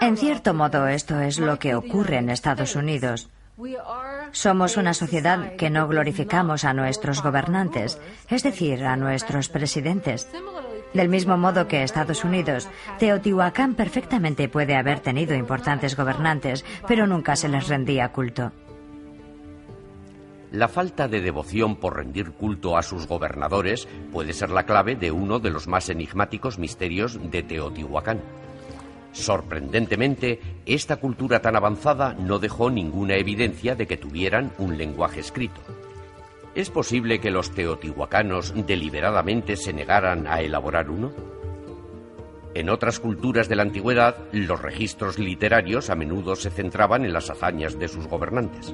En 0.00 0.16
cierto 0.16 0.52
modo, 0.52 0.88
esto 0.88 1.20
es 1.20 1.38
lo 1.38 1.60
que 1.60 1.76
ocurre 1.76 2.16
en 2.16 2.28
Estados 2.28 2.74
Unidos. 2.74 3.30
Somos 4.32 4.76
una 4.76 4.94
sociedad 4.94 5.56
que 5.56 5.70
no 5.70 5.88
glorificamos 5.88 6.64
a 6.64 6.74
nuestros 6.74 7.22
gobernantes, 7.22 8.00
es 8.28 8.42
decir, 8.42 8.84
a 8.84 8.96
nuestros 8.96 9.48
presidentes. 9.48 10.28
Del 10.94 11.08
mismo 11.08 11.36
modo 11.36 11.66
que 11.66 11.82
Estados 11.82 12.24
Unidos, 12.24 12.68
Teotihuacán 12.98 13.74
perfectamente 13.74 14.48
puede 14.48 14.76
haber 14.76 15.00
tenido 15.00 15.34
importantes 15.34 15.96
gobernantes, 15.96 16.64
pero 16.86 17.06
nunca 17.06 17.36
se 17.36 17.48
les 17.48 17.68
rendía 17.68 18.12
culto. 18.12 18.52
La 20.50 20.68
falta 20.68 21.08
de 21.08 21.20
devoción 21.20 21.76
por 21.76 21.96
rendir 21.96 22.32
culto 22.32 22.78
a 22.78 22.82
sus 22.82 23.06
gobernadores 23.06 23.86
puede 24.12 24.32
ser 24.32 24.50
la 24.50 24.64
clave 24.64 24.94
de 24.94 25.10
uno 25.10 25.40
de 25.40 25.50
los 25.50 25.68
más 25.68 25.90
enigmáticos 25.90 26.58
misterios 26.58 27.18
de 27.30 27.42
Teotihuacán. 27.42 28.20
Sorprendentemente, 29.18 30.38
esta 30.64 30.98
cultura 30.98 31.40
tan 31.42 31.56
avanzada 31.56 32.14
no 32.14 32.38
dejó 32.38 32.70
ninguna 32.70 33.16
evidencia 33.16 33.74
de 33.74 33.88
que 33.88 33.96
tuvieran 33.96 34.52
un 34.58 34.78
lenguaje 34.78 35.18
escrito. 35.18 35.60
¿Es 36.54 36.70
posible 36.70 37.18
que 37.18 37.32
los 37.32 37.50
teotihuacanos 37.50 38.54
deliberadamente 38.64 39.56
se 39.56 39.72
negaran 39.72 40.28
a 40.28 40.40
elaborar 40.40 40.88
uno? 40.88 41.10
En 42.54 42.70
otras 42.70 43.00
culturas 43.00 43.48
de 43.48 43.56
la 43.56 43.62
antigüedad, 43.62 44.16
los 44.30 44.62
registros 44.62 45.18
literarios 45.18 45.90
a 45.90 45.96
menudo 45.96 46.36
se 46.36 46.50
centraban 46.50 47.04
en 47.04 47.12
las 47.12 47.28
hazañas 47.28 47.76
de 47.76 47.88
sus 47.88 48.06
gobernantes. 48.06 48.72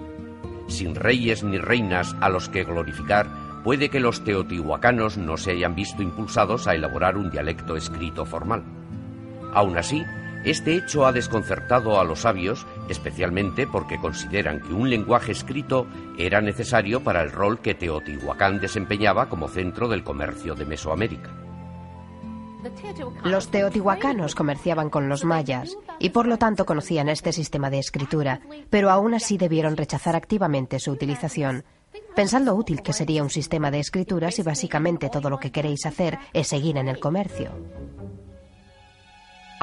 Sin 0.69 0.95
reyes 0.95 1.43
ni 1.43 1.57
reinas 1.57 2.15
a 2.21 2.29
los 2.29 2.51
que 2.51 2.65
glorificar, 2.65 3.29
puede 3.65 3.89
que 3.89 3.99
los 3.99 4.23
teotihuacanos 4.25 5.17
no 5.17 5.39
se 5.39 5.53
hayan 5.53 5.75
visto 5.75 6.03
impulsados 6.03 6.69
a 6.69 6.75
elaborar 6.75 7.17
un 7.17 7.31
dialecto 7.31 7.77
escrito 7.77 8.27
formal. 8.27 8.63
Aún 9.55 9.79
así, 9.79 10.03
este 10.45 10.77
hecho 10.77 11.07
ha 11.07 11.13
desconcertado 11.13 11.99
a 11.99 12.05
los 12.05 12.21
sabios, 12.21 12.67
especialmente 12.89 13.67
porque 13.67 13.99
consideran 13.99 14.61
que 14.61 14.73
un 14.73 14.91
lenguaje 14.91 15.33
escrito 15.33 15.87
era 16.19 16.41
necesario 16.41 17.03
para 17.03 17.23
el 17.23 17.33
rol 17.33 17.61
que 17.61 17.75
Teotihuacán 17.75 18.61
desempeñaba 18.61 19.29
como 19.29 19.49
centro 19.49 19.89
del 19.89 20.05
comercio 20.05 20.55
de 20.55 20.67
Mesoamérica. 20.67 21.31
Los 23.25 23.51
teotihuacanos 23.51 24.35
comerciaban 24.35 24.89
con 24.89 25.09
los 25.09 25.25
mayas 25.25 25.77
y 25.99 26.11
por 26.11 26.27
lo 26.27 26.39
tanto 26.39 26.65
conocían 26.65 27.09
este 27.09 27.33
sistema 27.33 27.71
de 27.71 27.79
escritura, 27.79 28.41
pero 28.71 28.91
aún 28.91 29.15
así 29.15 29.37
debieron 29.37 29.77
rechazar 29.77 30.17
activamente 30.17 30.79
su 30.79 30.91
utilización, 30.91 31.65
pensando 32.15 32.55
útil 32.55 32.83
que 32.83 32.93
sería 32.93 33.23
un 33.23 33.31
sistema 33.31 33.71
de 33.71 33.81
escritura 33.81 34.31
si 34.31 34.43
básicamente 34.43 35.11
todo 35.11 35.31
lo 35.31 35.39
que 35.39 35.53
queréis 35.53 35.85
hacer 35.85 36.19
es 36.33 36.49
seguir 36.49 36.79
en 36.79 36.89
el 36.89 37.01
comercio. 37.01 37.51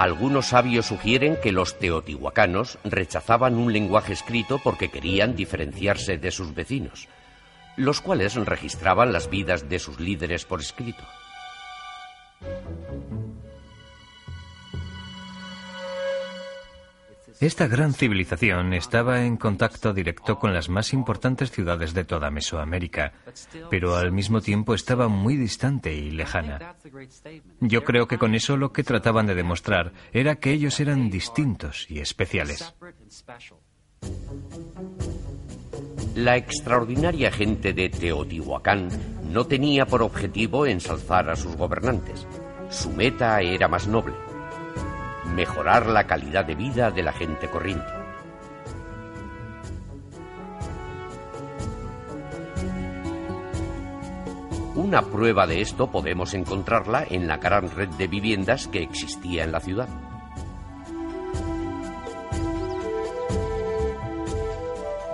Algunos 0.02 0.48
sabios 0.48 0.88
sugieren 0.88 1.38
que 1.44 1.52
los 1.52 1.78
teotihuacanos 1.78 2.80
rechazaban 2.84 3.60
un 3.60 3.72
lenguaje 3.72 4.14
escrito 4.14 4.60
porque 4.64 4.90
querían 4.90 5.36
diferenciarse 5.36 6.18
de 6.18 6.32
sus 6.32 6.56
vecinos, 6.56 7.08
los 7.78 8.02
cuales 8.02 8.34
registraban 8.34 9.14
las 9.14 9.30
vidas 9.30 9.70
de 9.70 9.78
sus 9.78 10.00
líderes 10.00 10.44
por 10.46 10.60
escrito. 10.60 11.04
Esta 17.42 17.66
gran 17.66 17.96
civilización 17.96 18.72
estaba 18.76 19.26
en 19.26 19.36
contacto 19.36 19.94
directo 19.94 20.38
con 20.38 20.54
las 20.54 20.70
más 20.70 20.94
importantes 20.94 21.50
ciudades 21.50 21.96
de 21.96 22.06
toda 22.06 22.30
Mesoamérica, 22.30 23.14
pero 23.68 23.96
al 23.96 24.12
mismo 24.12 24.42
tiempo 24.42 24.76
estaba 24.76 25.08
muy 25.08 25.38
distante 25.38 25.92
y 25.92 26.12
lejana. 26.12 26.76
Yo 27.60 27.84
creo 27.84 28.08
que 28.08 28.20
con 28.20 28.36
eso 28.36 28.58
lo 28.58 28.72
que 28.72 28.84
trataban 28.84 29.26
de 29.26 29.34
demostrar 29.34 29.92
era 30.14 30.36
que 30.36 30.52
ellos 30.52 30.80
eran 30.80 31.10
distintos 31.10 31.88
y 31.90 32.00
especiales. 32.00 32.76
La 36.14 36.38
extraordinaria 36.38 37.32
gente 37.32 37.74
de 37.74 37.90
Teotihuacán 37.90 38.90
no 39.32 39.48
tenía 39.48 39.88
por 39.88 40.04
objetivo 40.04 40.68
ensalzar 40.68 41.28
a 41.32 41.36
sus 41.36 41.56
gobernantes. 41.56 42.28
Su 42.70 42.92
meta 42.92 43.42
era 43.42 43.68
más 43.68 43.88
noble 43.88 44.14
mejorar 45.32 45.88
la 45.88 46.06
calidad 46.06 46.46
de 46.46 46.56
vida 46.56 46.91
de 46.91 47.04
la 47.04 47.13
gente 47.13 47.50
corriente. 47.50 47.91
Una 54.76 55.02
prueba 55.02 55.48
de 55.48 55.62
esto 55.62 55.91
podemos 55.91 56.34
encontrarla 56.34 57.06
en 57.10 57.28
la 57.28 57.38
gran 57.38 57.70
red 57.70 57.89
de 57.89 58.08
viviendas 58.08 58.67
que 58.67 58.82
existía 58.82 59.44
en 59.44 59.52
la 59.52 59.60
ciudad. 59.60 59.89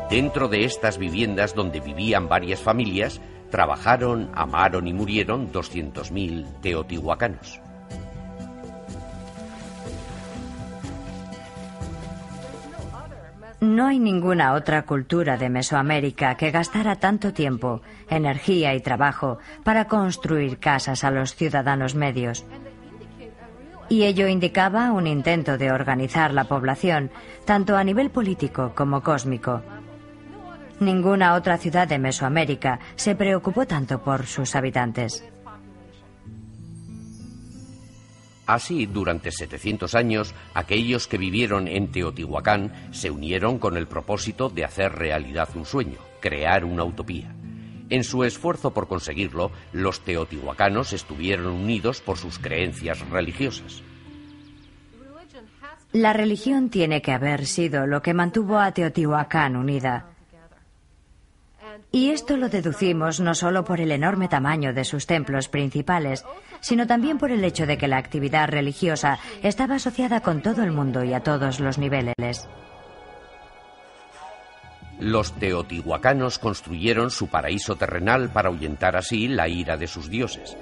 Dentro 0.09 0.47
de 0.47 0.63
estas 0.63 0.97
viviendas 0.97 1.53
donde 1.53 1.81
vivían 1.81 2.29
varias 2.29 2.61
familias, 2.61 3.19
trabajaron, 3.51 4.31
amaron 4.33 4.87
y 4.87 4.93
murieron 4.93 5.51
200.000 5.51 6.61
teotihuacanos. 6.61 7.59
No 13.77 13.85
hay 13.85 13.99
ninguna 13.99 14.53
otra 14.53 14.87
cultura 14.87 15.37
de 15.37 15.51
Mesoamérica 15.51 16.33
que 16.33 16.49
gastara 16.49 16.95
tanto 16.95 17.31
tiempo, 17.31 17.83
energía 18.09 18.73
y 18.73 18.81
trabajo 18.81 19.37
para 19.63 19.85
construir 19.85 20.57
casas 20.57 21.03
a 21.03 21.11
los 21.11 21.35
ciudadanos 21.35 21.93
medios. 21.93 22.43
Y 23.87 24.05
ello 24.05 24.27
indicaba 24.27 24.91
un 24.91 25.05
intento 25.05 25.59
de 25.59 25.71
organizar 25.71 26.33
la 26.33 26.45
población, 26.45 27.11
tanto 27.45 27.77
a 27.77 27.83
nivel 27.83 28.09
político 28.09 28.73
como 28.73 29.03
cósmico. 29.03 29.61
Ninguna 30.79 31.35
otra 31.35 31.59
ciudad 31.59 31.87
de 31.87 31.99
Mesoamérica 31.99 32.79
se 32.95 33.13
preocupó 33.13 33.67
tanto 33.67 34.01
por 34.01 34.25
sus 34.25 34.55
habitantes. 34.55 35.23
Así, 38.47 38.85
durante 38.85 39.31
700 39.31 39.93
años, 39.93 40.33
aquellos 40.53 41.07
que 41.07 41.17
vivieron 41.17 41.67
en 41.67 41.91
Teotihuacán 41.91 42.73
se 42.91 43.11
unieron 43.11 43.59
con 43.59 43.75
el 43.75 43.87
propósito 43.87 44.49
de 44.49 44.63
hacer 44.63 44.93
realidad 44.93 45.49
un 45.53 45.65
sueño, 45.65 45.97
crear 46.21 46.63
una 46.63 46.85
utopía. 46.85 47.35
En 47.89 48.03
su 48.03 48.23
esfuerzo 48.23 48.71
por 48.71 48.87
conseguirlo, 48.87 49.51
los 49.73 50.01
teotihuacanos 50.01 50.93
estuvieron 50.93 51.47
unidos 51.47 52.01
por 52.01 52.17
sus 52.17 52.39
creencias 52.39 52.99
religiosas. 53.09 53.81
La 55.93 56.13
religión 56.13 56.69
tiene 56.69 57.01
que 57.01 57.13
haber 57.13 57.45
sido 57.45 57.87
lo 57.87 58.01
que 58.01 58.13
mantuvo 58.13 58.59
a 58.59 58.71
Teotihuacán 58.73 59.55
unida. 59.55 60.16
Y 61.91 62.09
esto 62.09 62.35
lo 62.35 62.49
deducimos 62.49 63.19
no 63.19 63.33
solo 63.33 63.63
por 63.63 63.79
el 63.79 63.91
enorme 63.91 64.27
tamaño 64.27 64.73
de 64.73 64.83
sus 64.83 65.07
templos 65.07 65.47
principales, 65.47 66.25
sino 66.59 66.85
también 66.85 67.17
por 67.17 67.31
el 67.31 67.43
hecho 67.43 67.65
de 67.65 67.77
que 67.77 67.87
la 67.87 67.97
actividad 67.97 68.49
religiosa 68.49 69.19
estaba 69.41 69.75
asociada 69.75 70.21
con 70.21 70.41
todo 70.41 70.63
el 70.63 70.71
mundo 70.71 71.03
y 71.03 71.13
a 71.13 71.21
todos 71.21 71.59
los 71.59 71.77
niveles. 71.77 72.47
Los 74.99 75.33
teotihuacanos 75.33 76.39
construyeron 76.39 77.11
su 77.11 77.27
paraíso 77.27 77.75
terrenal 77.75 78.29
para 78.31 78.49
ahuyentar 78.49 78.95
así 78.95 79.27
la 79.27 79.47
ira 79.47 79.77
de 79.77 79.87
sus 79.87 80.09
dioses. 80.09 80.57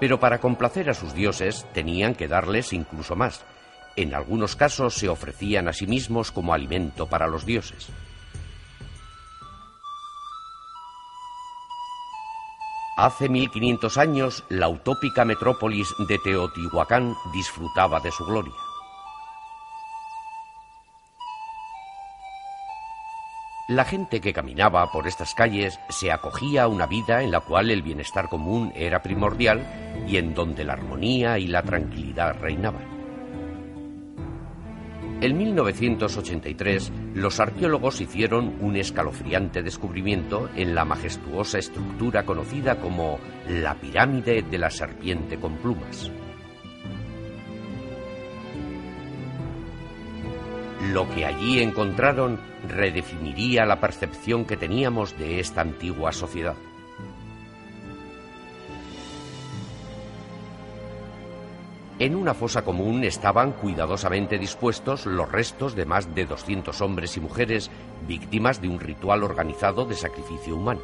Pero 0.00 0.18
para 0.18 0.38
complacer 0.38 0.88
a 0.90 0.94
sus 0.94 1.14
dioses 1.14 1.66
tenían 1.72 2.14
que 2.14 2.26
darles 2.26 2.72
incluso 2.72 3.14
más. 3.14 3.44
En 3.94 4.14
algunos 4.14 4.56
casos 4.56 4.94
se 4.94 5.08
ofrecían 5.08 5.68
a 5.68 5.72
sí 5.72 5.86
mismos 5.86 6.32
como 6.32 6.54
alimento 6.54 7.06
para 7.06 7.28
los 7.28 7.46
dioses. 7.46 7.90
Hace 12.96 13.28
1500 13.28 13.98
años, 13.98 14.44
la 14.48 14.68
utópica 14.68 15.24
metrópolis 15.24 15.88
de 16.06 16.16
Teotihuacán 16.18 17.16
disfrutaba 17.32 17.98
de 17.98 18.12
su 18.12 18.24
gloria. 18.24 18.54
La 23.66 23.84
gente 23.84 24.20
que 24.20 24.32
caminaba 24.32 24.92
por 24.92 25.08
estas 25.08 25.34
calles 25.34 25.80
se 25.88 26.12
acogía 26.12 26.64
a 26.64 26.68
una 26.68 26.86
vida 26.86 27.22
en 27.22 27.32
la 27.32 27.40
cual 27.40 27.72
el 27.72 27.82
bienestar 27.82 28.28
común 28.28 28.72
era 28.76 29.02
primordial 29.02 29.66
y 30.06 30.18
en 30.18 30.32
donde 30.32 30.62
la 30.62 30.74
armonía 30.74 31.38
y 31.38 31.48
la 31.48 31.62
tranquilidad 31.64 32.36
reinaban. 32.40 32.93
En 35.24 35.38
1983, 35.38 36.92
los 37.14 37.40
arqueólogos 37.40 37.98
hicieron 38.02 38.56
un 38.60 38.76
escalofriante 38.76 39.62
descubrimiento 39.62 40.50
en 40.54 40.74
la 40.74 40.84
majestuosa 40.84 41.58
estructura 41.58 42.26
conocida 42.26 42.78
como 42.78 43.18
la 43.48 43.74
pirámide 43.74 44.42
de 44.42 44.58
la 44.58 44.68
serpiente 44.68 45.38
con 45.38 45.56
plumas. 45.56 46.10
Lo 50.92 51.08
que 51.08 51.24
allí 51.24 51.62
encontraron 51.62 52.38
redefiniría 52.68 53.64
la 53.64 53.80
percepción 53.80 54.44
que 54.44 54.58
teníamos 54.58 55.16
de 55.16 55.40
esta 55.40 55.62
antigua 55.62 56.12
sociedad. 56.12 56.56
En 62.00 62.16
una 62.16 62.34
fosa 62.34 62.62
común 62.64 63.04
estaban 63.04 63.52
cuidadosamente 63.52 64.36
dispuestos 64.36 65.06
los 65.06 65.30
restos 65.30 65.76
de 65.76 65.86
más 65.86 66.12
de 66.12 66.26
200 66.26 66.80
hombres 66.80 67.16
y 67.16 67.20
mujeres 67.20 67.70
víctimas 68.08 68.60
de 68.60 68.68
un 68.68 68.80
ritual 68.80 69.22
organizado 69.22 69.84
de 69.84 69.94
sacrificio 69.94 70.56
humano. 70.56 70.80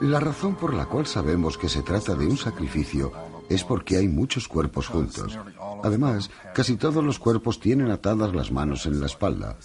La 0.00 0.18
razón 0.18 0.54
por 0.54 0.72
la 0.72 0.86
cual 0.86 1.06
sabemos 1.06 1.58
que 1.58 1.68
se 1.68 1.82
trata 1.82 2.14
de 2.14 2.26
un 2.26 2.38
sacrificio 2.38 3.12
es 3.50 3.62
porque 3.62 3.98
hay 3.98 4.08
muchos 4.08 4.48
cuerpos 4.48 4.88
juntos. 4.88 5.38
Además, 5.84 6.30
casi 6.54 6.76
todos 6.76 7.04
los 7.04 7.18
cuerpos 7.18 7.60
tienen 7.60 7.90
atadas 7.90 8.34
las 8.34 8.50
manos 8.50 8.86
en 8.86 8.98
la 8.98 9.06
espalda. 9.06 9.58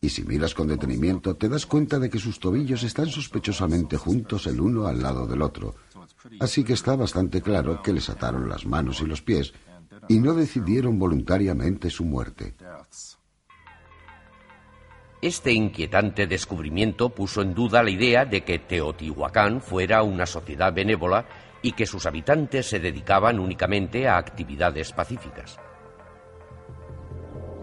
Y 0.00 0.08
si 0.08 0.24
miras 0.24 0.54
con 0.54 0.66
detenimiento, 0.66 1.36
te 1.36 1.48
das 1.48 1.64
cuenta 1.64 1.98
de 1.98 2.10
que 2.10 2.18
sus 2.18 2.40
tobillos 2.40 2.82
están 2.82 3.06
sospechosamente 3.06 3.96
juntos 3.96 4.46
el 4.48 4.60
uno 4.60 4.86
al 4.86 5.00
lado 5.00 5.26
del 5.26 5.42
otro. 5.42 5.76
Así 6.40 6.64
que 6.64 6.72
está 6.72 6.96
bastante 6.96 7.40
claro 7.40 7.82
que 7.82 7.92
les 7.92 8.08
ataron 8.08 8.48
las 8.48 8.66
manos 8.66 9.00
y 9.00 9.06
los 9.06 9.22
pies 9.22 9.52
y 10.08 10.18
no 10.18 10.34
decidieron 10.34 10.98
voluntariamente 10.98 11.90
su 11.90 12.04
muerte. 12.04 12.54
Este 15.20 15.52
inquietante 15.52 16.26
descubrimiento 16.26 17.10
puso 17.10 17.42
en 17.42 17.54
duda 17.54 17.82
la 17.82 17.90
idea 17.90 18.24
de 18.24 18.42
que 18.42 18.58
Teotihuacán 18.58 19.60
fuera 19.60 20.02
una 20.02 20.26
sociedad 20.26 20.72
benévola 20.72 21.26
y 21.62 21.72
que 21.72 21.86
sus 21.86 22.06
habitantes 22.06 22.66
se 22.66 22.80
dedicaban 22.80 23.38
únicamente 23.38 24.08
a 24.08 24.16
actividades 24.16 24.92
pacíficas. 24.92 25.58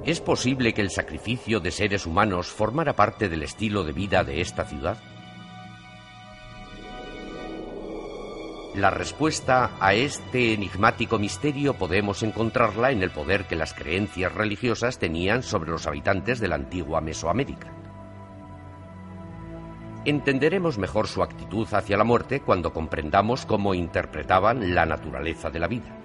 ¿Es 0.05 0.21
posible 0.21 0.73
que 0.73 0.81
el 0.81 0.89
sacrificio 0.89 1.59
de 1.59 1.71
seres 1.71 2.05
humanos 2.05 2.47
formara 2.47 2.95
parte 2.95 3.27
del 3.27 3.43
estilo 3.43 3.83
de 3.83 3.91
vida 3.91 4.23
de 4.23 4.39
esta 4.39 4.63
ciudad? 4.63 4.97
La 8.75 8.91
respuesta 8.91 9.71
a 9.79 9.95
este 9.95 10.53
enigmático 10.53 11.17
misterio 11.17 11.73
podemos 11.73 12.21
encontrarla 12.21 12.91
en 12.91 13.01
el 13.01 13.09
poder 13.09 13.45
que 13.45 13.55
las 13.55 13.73
creencias 13.73 14.31
religiosas 14.33 14.99
tenían 14.99 15.41
sobre 15.41 15.71
los 15.71 15.87
habitantes 15.87 16.39
de 16.39 16.47
la 16.49 16.55
antigua 16.55 17.01
Mesoamérica. 17.01 17.73
Entenderemos 20.05 20.77
mejor 20.77 21.07
su 21.07 21.23
actitud 21.23 21.67
hacia 21.71 21.97
la 21.97 22.03
muerte 22.03 22.41
cuando 22.41 22.71
comprendamos 22.71 23.47
cómo 23.47 23.73
interpretaban 23.73 24.75
la 24.75 24.85
naturaleza 24.85 25.49
de 25.49 25.59
la 25.59 25.67
vida. 25.67 25.97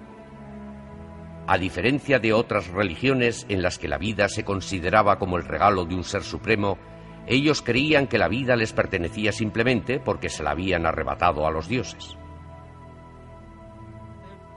A 1.47 1.59
diferencia 1.59 2.17
de 2.17 2.33
otras 2.33 2.67
religiones 2.69 3.45
en 3.47 3.61
las 3.61 3.77
que 3.77 3.87
la 3.87 3.99
vida 3.99 4.27
se 4.27 4.43
consideraba 4.43 5.19
como 5.19 5.37
el 5.37 5.45
regalo 5.45 5.85
de 5.85 5.93
un 5.93 6.03
ser 6.03 6.23
supremo, 6.23 6.79
ellos 7.27 7.61
creían 7.61 8.07
que 8.07 8.17
la 8.17 8.27
vida 8.27 8.55
les 8.55 8.73
pertenecía 8.73 9.31
simplemente 9.31 9.99
porque 9.99 10.29
se 10.29 10.41
la 10.41 10.51
habían 10.51 10.87
arrebatado 10.87 11.45
a 11.45 11.51
los 11.51 11.67
dioses. 11.67 12.17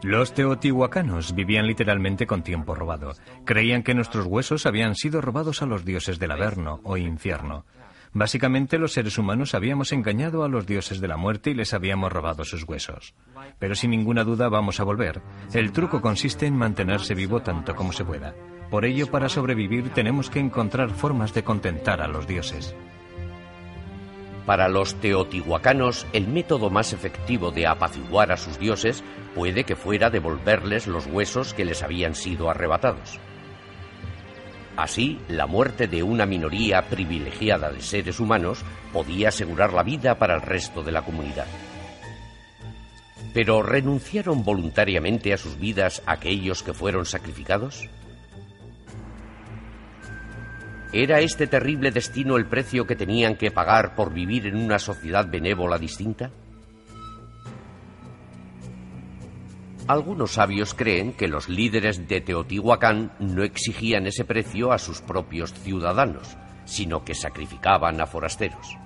Los 0.02 0.32
teotihuacanos 0.32 1.34
vivían 1.34 1.66
literalmente 1.66 2.26
con 2.26 2.42
tiempo 2.42 2.74
robado. 2.76 3.14
Creían 3.44 3.82
que 3.82 3.94
nuestros 3.94 4.26
huesos 4.26 4.64
habían 4.64 4.94
sido 4.94 5.20
robados 5.20 5.61
a 5.61 5.66
los 5.66 5.84
dioses 5.84 6.20
del 6.20 6.30
Averno 6.30 6.80
o 6.84 6.96
infierno. 6.96 7.64
Básicamente 8.12 8.78
los 8.78 8.92
seres 8.92 9.18
humanos 9.18 9.54
habíamos 9.54 9.92
engañado 9.92 10.44
a 10.44 10.48
los 10.48 10.66
dioses 10.66 11.00
de 11.00 11.08
la 11.08 11.16
muerte 11.16 11.50
y 11.50 11.54
les 11.54 11.74
habíamos 11.74 12.12
robado 12.12 12.44
sus 12.44 12.62
huesos. 12.62 13.14
Pero 13.58 13.74
sin 13.74 13.90
ninguna 13.90 14.22
duda 14.22 14.48
vamos 14.48 14.78
a 14.78 14.84
volver. 14.84 15.20
El 15.52 15.72
truco 15.72 16.00
consiste 16.00 16.46
en 16.46 16.56
mantenerse 16.56 17.14
vivo 17.14 17.42
tanto 17.42 17.74
como 17.74 17.92
se 17.92 18.04
pueda. 18.04 18.34
Por 18.70 18.84
ello, 18.84 19.11
para 19.11 19.28
sobrevivir 19.28 19.90
tenemos 19.90 20.30
que 20.30 20.38
encontrar 20.38 20.90
formas 20.90 21.34
de 21.34 21.42
contentar 21.42 22.00
a 22.00 22.08
los 22.08 22.26
dioses. 22.26 22.74
Para 24.48 24.70
los 24.70 24.94
teotihuacanos, 24.94 26.06
el 26.14 26.26
método 26.26 26.70
más 26.70 26.94
efectivo 26.94 27.50
de 27.50 27.66
apaciguar 27.66 28.32
a 28.32 28.38
sus 28.38 28.58
dioses 28.58 29.04
puede 29.34 29.64
que 29.64 29.76
fuera 29.76 30.08
devolverles 30.08 30.87
los 30.87 31.04
huesos 31.04 31.52
que 31.52 31.66
les 31.66 31.82
habían 31.82 32.14
sido 32.14 32.48
arrebatados. 32.48 33.20
Así, 34.74 35.20
la 35.28 35.46
muerte 35.46 35.87
de 35.87 36.02
una 36.02 36.24
minoría 36.24 36.80
privilegiada 36.88 37.70
de 37.70 37.82
seres 37.82 38.20
humanos 38.20 38.64
podía 38.90 39.28
asegurar 39.28 39.74
la 39.74 39.82
vida 39.82 40.18
para 40.18 40.37
el 40.37 40.40
resto 40.40 40.82
de 40.82 40.92
la 40.92 41.02
comunidad. 41.02 41.46
¿Pero 43.34 43.62
renunciaron 43.62 44.44
voluntariamente 44.44 45.34
a 45.34 45.37
sus 45.37 45.58
vidas 45.58 46.02
aquellos 46.06 46.62
que 46.62 46.72
fueron 46.72 47.04
sacrificados? 47.04 47.87
¿Era 50.92 51.20
este 51.20 51.46
terrible 51.46 51.90
destino 51.90 52.38
el 52.38 52.46
precio 52.46 52.87
que 52.87 52.96
tenían 52.96 53.37
que 53.37 53.51
pagar 53.51 53.94
por 53.94 54.12
vivir 54.12 54.46
en 54.46 54.57
una 54.57 54.79
sociedad 54.79 55.29
benévola 55.29 55.77
distinta? 55.79 56.31
Algunos 59.87 60.33
sabios 60.33 60.72
creen 60.72 61.12
que 61.12 61.29
los 61.29 61.51
líderes 61.51 62.09
de 62.09 62.22
Teotihuacán 62.22 63.12
no 63.18 63.42
exigían 63.42 64.07
ese 64.07 64.24
precio 64.24 64.72
a 64.72 64.79
sus 64.79 65.03
propios 65.03 65.53
ciudadanos, 65.53 66.37
sino 66.64 67.05
que 67.05 67.14
sacrificaban 67.14 68.01
a 68.01 68.07
forasteros. 68.07 68.77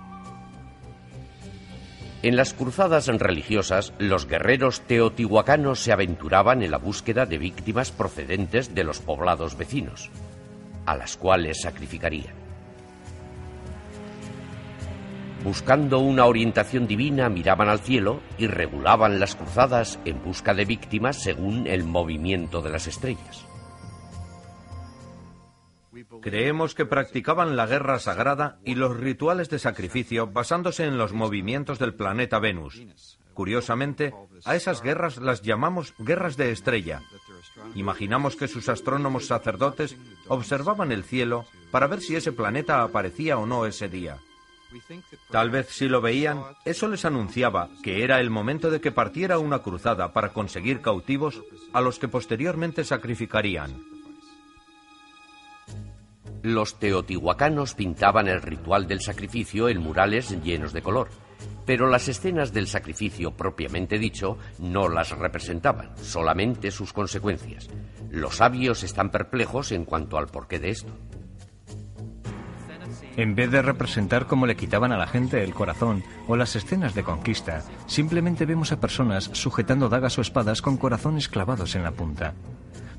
En 2.22 2.36
las 2.36 2.52
cruzadas 2.54 3.06
religiosas, 3.06 3.92
los 3.98 4.26
guerreros 4.26 4.82
teotihuacanos 4.82 5.80
se 5.80 5.92
aventuraban 5.92 6.62
en 6.62 6.70
la 6.70 6.78
búsqueda 6.78 7.26
de 7.26 7.38
víctimas 7.38 7.90
procedentes 7.90 8.76
de 8.76 8.84
los 8.84 9.00
poblados 9.00 9.56
vecinos, 9.56 10.08
a 10.86 10.96
las 10.96 11.16
cuales 11.16 11.62
sacrificarían. 11.62 12.42
Buscando 15.44 15.98
una 15.98 16.26
orientación 16.26 16.86
divina, 16.86 17.28
miraban 17.28 17.68
al 17.68 17.80
cielo 17.80 18.20
y 18.38 18.46
regulaban 18.46 19.18
las 19.18 19.34
cruzadas 19.34 19.98
en 20.04 20.22
busca 20.22 20.54
de 20.54 20.64
víctimas 20.64 21.20
según 21.20 21.66
el 21.66 21.82
movimiento 21.82 22.62
de 22.62 22.70
las 22.70 22.86
estrellas. 22.86 23.44
Creemos 26.20 26.76
que 26.76 26.86
practicaban 26.86 27.56
la 27.56 27.66
guerra 27.66 27.98
sagrada 27.98 28.58
y 28.64 28.76
los 28.76 28.96
rituales 28.96 29.50
de 29.50 29.58
sacrificio 29.58 30.28
basándose 30.28 30.84
en 30.84 30.96
los 30.96 31.12
movimientos 31.12 31.80
del 31.80 31.94
planeta 31.94 32.38
Venus. 32.38 32.80
Curiosamente, 33.34 34.14
a 34.44 34.54
esas 34.54 34.82
guerras 34.82 35.16
las 35.16 35.42
llamamos 35.42 35.94
guerras 35.98 36.36
de 36.36 36.52
estrella. 36.52 37.00
Imaginamos 37.74 38.36
que 38.36 38.48
sus 38.48 38.68
astrónomos 38.68 39.26
sacerdotes 39.26 39.96
observaban 40.28 40.92
el 40.92 41.04
cielo 41.04 41.46
para 41.70 41.86
ver 41.86 42.00
si 42.00 42.16
ese 42.16 42.32
planeta 42.32 42.82
aparecía 42.82 43.38
o 43.38 43.46
no 43.46 43.66
ese 43.66 43.88
día. 43.88 44.18
Tal 45.30 45.50
vez 45.50 45.68
si 45.68 45.88
lo 45.88 46.00
veían, 46.00 46.42
eso 46.64 46.88
les 46.88 47.04
anunciaba 47.04 47.68
que 47.82 48.04
era 48.04 48.20
el 48.20 48.30
momento 48.30 48.70
de 48.70 48.80
que 48.80 48.92
partiera 48.92 49.38
una 49.38 49.60
cruzada 49.60 50.12
para 50.12 50.32
conseguir 50.32 50.80
cautivos 50.80 51.42
a 51.72 51.80
los 51.80 51.98
que 51.98 52.08
posteriormente 52.08 52.84
sacrificarían. 52.84 53.82
Los 56.42 56.78
teotihuacanos 56.78 57.74
pintaban 57.74 58.26
el 58.26 58.42
ritual 58.42 58.88
del 58.88 59.00
sacrificio 59.00 59.68
en 59.68 59.78
murales 59.78 60.30
llenos 60.42 60.72
de 60.72 60.82
color, 60.82 61.08
pero 61.64 61.88
las 61.88 62.08
escenas 62.08 62.52
del 62.52 62.66
sacrificio 62.66 63.32
propiamente 63.32 63.98
dicho 63.98 64.38
no 64.58 64.88
las 64.88 65.10
representaban, 65.10 65.90
solamente 65.96 66.70
sus 66.70 66.92
consecuencias. 66.92 67.68
Los 68.10 68.36
sabios 68.36 68.82
están 68.82 69.10
perplejos 69.10 69.72
en 69.72 69.84
cuanto 69.84 70.18
al 70.18 70.26
porqué 70.26 70.58
de 70.58 70.70
esto. 70.70 70.92
En 73.16 73.34
vez 73.34 73.50
de 73.50 73.60
representar 73.60 74.26
cómo 74.26 74.46
le 74.46 74.56
quitaban 74.56 74.90
a 74.92 74.96
la 74.96 75.06
gente 75.06 75.44
el 75.44 75.52
corazón 75.52 76.02
o 76.28 76.36
las 76.36 76.56
escenas 76.56 76.94
de 76.94 77.02
conquista, 77.02 77.62
simplemente 77.86 78.46
vemos 78.46 78.72
a 78.72 78.80
personas 78.80 79.30
sujetando 79.32 79.90
dagas 79.90 80.16
o 80.18 80.22
espadas 80.22 80.62
con 80.62 80.78
corazones 80.78 81.28
clavados 81.28 81.74
en 81.74 81.82
la 81.82 81.92
punta. 81.92 82.34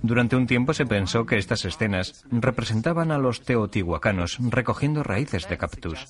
Durante 0.04 0.36
un 0.36 0.48
tiempo 0.48 0.74
se 0.74 0.86
pensó 0.86 1.26
que 1.26 1.38
estas 1.38 1.66
escenas 1.66 2.26
representaban 2.30 3.12
a 3.12 3.18
los 3.18 3.42
teotihuacanos 3.42 4.38
recogiendo 4.40 5.02
raíces 5.02 5.48
de 5.48 5.58
cactus. 5.58 6.08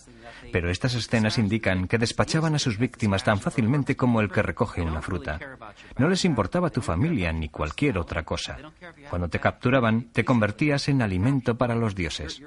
Pero 0.53 0.69
estas 0.69 0.93
escenas 0.93 1.39
indican 1.39 1.87
que 1.87 1.97
despachaban 1.97 2.53
a 2.53 2.59
sus 2.59 2.77
víctimas 2.77 3.23
tan 3.23 3.39
fácilmente 3.39 3.95
como 3.97 4.21
el 4.21 4.29
que 4.29 4.43
recoge 4.43 4.83
una 4.83 5.01
fruta. 5.01 5.39
No 5.97 6.07
les 6.07 6.25
importaba 6.25 6.69
tu 6.69 6.79
familia 6.79 7.33
ni 7.33 7.49
cualquier 7.49 7.97
otra 7.97 8.21
cosa. 8.21 8.59
Cuando 9.09 9.29
te 9.29 9.39
capturaban, 9.39 10.11
te 10.11 10.23
convertías 10.23 10.89
en 10.89 11.01
alimento 11.01 11.57
para 11.57 11.73
los 11.73 11.95
dioses. 11.95 12.39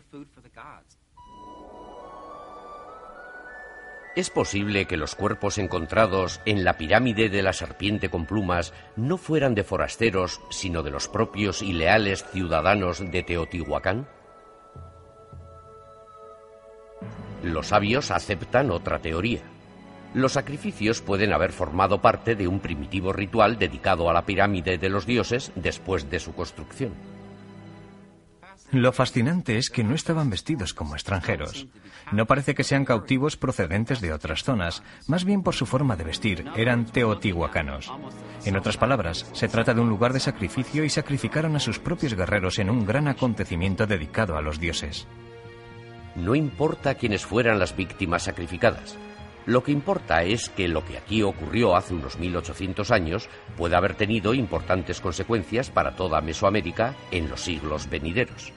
¿Es 4.14 4.30
posible 4.30 4.86
que 4.86 4.96
los 4.96 5.16
cuerpos 5.16 5.58
encontrados 5.58 6.40
en 6.46 6.62
la 6.62 6.78
pirámide 6.78 7.28
de 7.28 7.42
la 7.42 7.52
serpiente 7.52 8.08
con 8.08 8.24
plumas 8.24 8.72
no 8.94 9.18
fueran 9.18 9.56
de 9.56 9.64
forasteros, 9.64 10.40
sino 10.48 10.84
de 10.84 10.92
los 10.92 11.08
propios 11.08 11.60
y 11.60 11.72
leales 11.72 12.24
ciudadanos 12.30 13.00
de 13.10 13.24
Teotihuacán? 13.24 14.06
Los 17.46 17.68
sabios 17.68 18.10
aceptan 18.10 18.72
otra 18.72 18.98
teoría. 18.98 19.40
Los 20.14 20.32
sacrificios 20.32 21.00
pueden 21.00 21.32
haber 21.32 21.52
formado 21.52 22.02
parte 22.02 22.34
de 22.34 22.48
un 22.48 22.58
primitivo 22.58 23.12
ritual 23.12 23.56
dedicado 23.56 24.10
a 24.10 24.12
la 24.12 24.26
pirámide 24.26 24.78
de 24.78 24.88
los 24.88 25.06
dioses 25.06 25.52
después 25.54 26.10
de 26.10 26.18
su 26.18 26.34
construcción. 26.34 26.92
Lo 28.72 28.92
fascinante 28.92 29.58
es 29.58 29.70
que 29.70 29.84
no 29.84 29.94
estaban 29.94 30.28
vestidos 30.28 30.74
como 30.74 30.96
extranjeros. 30.96 31.68
No 32.10 32.26
parece 32.26 32.56
que 32.56 32.64
sean 32.64 32.84
cautivos 32.84 33.36
procedentes 33.36 34.00
de 34.00 34.12
otras 34.12 34.42
zonas, 34.42 34.82
más 35.06 35.24
bien 35.24 35.44
por 35.44 35.54
su 35.54 35.66
forma 35.66 35.94
de 35.94 36.02
vestir, 36.02 36.44
eran 36.56 36.86
teotihuacanos. 36.86 37.92
En 38.44 38.56
otras 38.56 38.76
palabras, 38.76 39.24
se 39.32 39.46
trata 39.46 39.72
de 39.72 39.80
un 39.80 39.88
lugar 39.88 40.12
de 40.12 40.18
sacrificio 40.20 40.82
y 40.82 40.90
sacrificaron 40.90 41.54
a 41.54 41.60
sus 41.60 41.78
propios 41.78 42.14
guerreros 42.14 42.58
en 42.58 42.70
un 42.70 42.84
gran 42.84 43.06
acontecimiento 43.06 43.86
dedicado 43.86 44.36
a 44.36 44.42
los 44.42 44.58
dioses. 44.58 45.06
No 46.16 46.34
importa 46.34 46.94
quiénes 46.94 47.26
fueran 47.26 47.58
las 47.58 47.76
víctimas 47.76 48.24
sacrificadas. 48.24 48.96
Lo 49.44 49.62
que 49.62 49.70
importa 49.70 50.24
es 50.24 50.48
que 50.48 50.66
lo 50.66 50.84
que 50.84 50.98
aquí 50.98 51.22
ocurrió 51.22 51.76
hace 51.76 51.94
unos 51.94 52.18
1800 52.18 52.90
años 52.90 53.28
puede 53.56 53.76
haber 53.76 53.94
tenido 53.94 54.34
importantes 54.34 55.00
consecuencias 55.00 55.70
para 55.70 55.94
toda 55.94 56.20
Mesoamérica 56.20 56.94
en 57.12 57.28
los 57.28 57.42
siglos 57.42 57.88
venideros. 57.88 58.52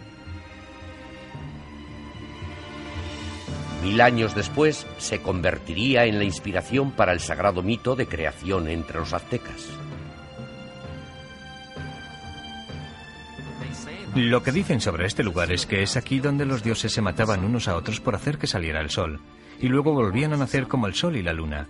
Mil 3.83 4.01
años 4.01 4.35
después 4.35 4.87
se 4.97 5.21
convertiría 5.21 6.05
en 6.05 6.17
la 6.17 6.25
inspiración 6.25 6.91
para 6.91 7.13
el 7.13 7.19
sagrado 7.19 7.61
mito 7.61 7.95
de 7.95 8.07
creación 8.07 8.67
entre 8.67 8.99
los 8.99 9.13
aztecas. 9.13 9.78
Lo 14.19 14.43
que 14.43 14.51
dicen 14.51 14.81
sobre 14.81 15.05
este 15.05 15.23
lugar 15.23 15.49
es 15.49 15.65
que 15.65 15.81
es 15.81 15.95
aquí 15.95 16.19
donde 16.19 16.45
los 16.45 16.61
dioses 16.61 16.91
se 16.91 17.01
mataban 17.01 17.45
unos 17.45 17.69
a 17.69 17.77
otros 17.77 18.01
por 18.01 18.15
hacer 18.15 18.37
que 18.37 18.47
saliera 18.47 18.81
el 18.81 18.89
sol, 18.89 19.21
y 19.61 19.69
luego 19.69 19.93
volvían 19.93 20.33
a 20.33 20.37
nacer 20.37 20.67
como 20.67 20.87
el 20.87 20.93
sol 20.93 21.15
y 21.15 21.23
la 21.23 21.31
luna. 21.31 21.69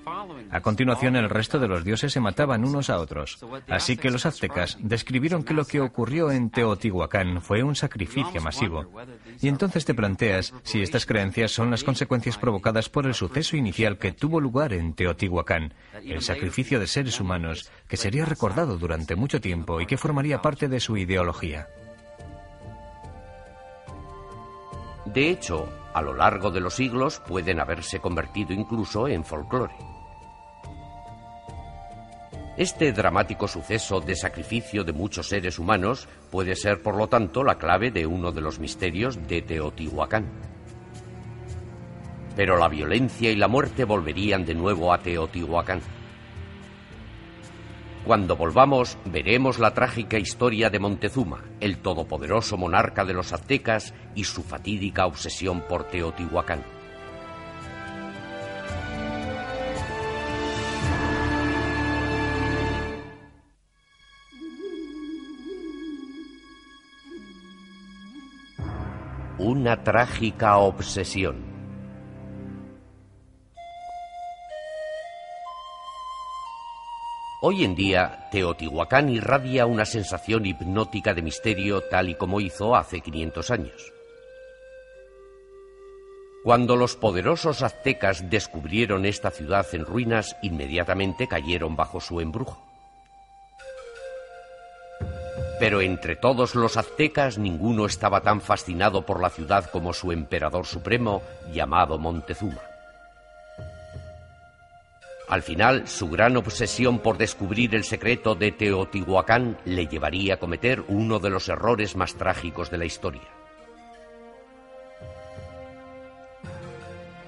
A 0.50 0.60
continuación, 0.62 1.16
el 1.16 1.30
resto 1.30 1.60
de 1.60 1.68
los 1.68 1.84
dioses 1.84 2.12
se 2.12 2.20
mataban 2.20 2.66
unos 2.66 2.90
a 2.90 2.98
otros. 2.98 3.38
Así 3.68 3.98
que 3.98 4.10
los 4.10 4.26
aztecas 4.26 4.80
describieron 4.82 5.44
que 5.44 5.54
lo 5.54 5.64
que 5.64 5.80
ocurrió 5.80 6.32
en 6.32 6.50
Teotihuacán 6.50 7.40
fue 7.40 7.62
un 7.62 7.76
sacrificio 7.76 8.42
masivo. 8.42 8.92
Y 9.40 9.48
entonces 9.48 9.86
te 9.86 9.94
planteas 9.94 10.52
si 10.64 10.82
estas 10.82 11.06
creencias 11.06 11.52
son 11.52 11.70
las 11.70 11.84
consecuencias 11.84 12.40
provocadas 12.40 12.90
por 12.90 13.06
el 13.06 13.14
suceso 13.14 13.58
inicial 13.58 14.00
que 14.00 14.12
tuvo 14.12 14.42
lugar 14.42 14.74
en 14.74 14.94
Teotihuacán, 14.96 15.76
el 16.04 16.24
sacrificio 16.24 16.80
de 16.80 16.88
seres 16.88 17.22
humanos, 17.22 17.70
que 17.88 17.96
sería 17.98 18.26
recordado 18.26 18.80
durante 18.80 19.16
mucho 19.16 19.40
tiempo 19.40 19.80
y 19.82 19.86
que 19.86 19.98
formaría 19.98 20.42
parte 20.42 20.68
de 20.68 20.80
su 20.80 20.98
ideología. 20.98 21.68
De 25.14 25.30
hecho, 25.30 25.68
a 25.94 26.02
lo 26.02 26.14
largo 26.14 26.52
de 26.52 26.60
los 26.60 26.76
siglos 26.76 27.20
pueden 27.20 27.60
haberse 27.60 28.00
convertido 28.00 28.54
incluso 28.54 29.08
en 29.08 29.24
folclore. 29.24 29.74
Este 32.58 32.92
dramático 32.92 33.48
suceso 33.48 34.02
de 34.02 34.16
sacrificio 34.16 34.84
de 34.84 34.94
muchos 34.94 35.30
seres 35.30 35.58
humanos 35.58 36.08
puede 36.30 36.56
ser, 36.56 36.84
por 36.84 36.96
lo 36.96 37.08
tanto, 37.08 37.44
la 37.44 37.58
clave 37.58 37.90
de 37.90 38.06
uno 38.06 38.32
de 38.32 38.42
los 38.42 38.60
misterios 38.60 39.28
de 39.28 39.42
Teotihuacán. 39.42 40.28
Pero 42.36 42.58
la 42.58 42.68
violencia 42.68 43.32
y 43.32 43.36
la 43.36 43.48
muerte 43.48 43.86
volverían 43.86 44.46
de 44.46 44.54
nuevo 44.54 44.94
a 44.94 45.00
Teotihuacán. 45.00 45.82
Cuando 48.06 48.36
volvamos, 48.36 48.98
veremos 49.06 49.60
la 49.60 49.74
trágica 49.74 50.18
historia 50.18 50.70
de 50.70 50.80
Montezuma, 50.80 51.44
el 51.60 51.78
todopoderoso 51.78 52.58
monarca 52.58 53.06
de 53.06 53.14
los 53.14 53.34
aztecas 53.34 53.94
y 54.16 54.24
su 54.24 54.42
fatídica 54.42 55.06
obsesión 55.06 55.62
por 55.68 55.84
Teotihuacán. 55.84 56.64
Una 69.38 69.84
trágica 69.84 70.58
obsesión. 70.58 71.49
Hoy 77.42 77.64
en 77.64 77.74
día, 77.74 78.28
Teotihuacán 78.32 79.08
irradia 79.08 79.66
una 79.66 79.86
sensación 79.86 80.46
hipnótica 80.46 81.14
de 81.14 81.22
misterio 81.22 81.80
tal 81.80 82.10
y 82.10 82.16
como 82.16 82.42
hizo 82.42 82.76
hace 82.76 83.00
500 83.00 83.52
años. 83.52 83.94
Cuando 86.44 86.76
los 86.76 86.98
poderosos 86.98 87.62
aztecas 87.62 88.30
descubrieron 88.30 89.06
esta 89.06 89.32
ciudad 89.32 89.66
en 89.72 89.86
ruinas, 89.86 90.36
inmediatamente 90.42 91.30
cayeron 91.30 91.78
bajo 91.78 92.02
su 92.02 92.20
embrujo. 92.20 92.62
Pero 95.62 95.80
entre 95.80 96.18
todos 96.18 96.56
los 96.56 96.76
aztecas 96.76 97.38
ninguno 97.38 97.86
estaba 97.86 98.20
tan 98.20 98.42
fascinado 98.42 99.06
por 99.06 99.22
la 99.22 99.30
ciudad 99.30 99.70
como 99.72 99.94
su 99.94 100.12
emperador 100.12 100.66
supremo 100.66 101.22
llamado 101.54 101.98
Montezuma. 101.98 102.69
Al 105.30 105.44
final, 105.44 105.88
su 105.88 106.10
gran 106.10 106.38
obsesión 106.38 107.00
por 107.00 107.20
descubrir 107.20 107.76
el 107.76 107.84
secreto 107.84 108.34
de 108.34 108.52
Teotihuacán 108.52 109.60
le 109.64 109.86
llevaría 109.86 110.34
a 110.34 110.38
cometer 110.38 110.84
uno 110.88 111.20
de 111.20 111.30
los 111.30 111.48
errores 111.50 111.96
más 111.96 112.16
trágicos 112.16 112.72
de 112.72 112.80
la 112.80 112.86
historia. 112.86 113.30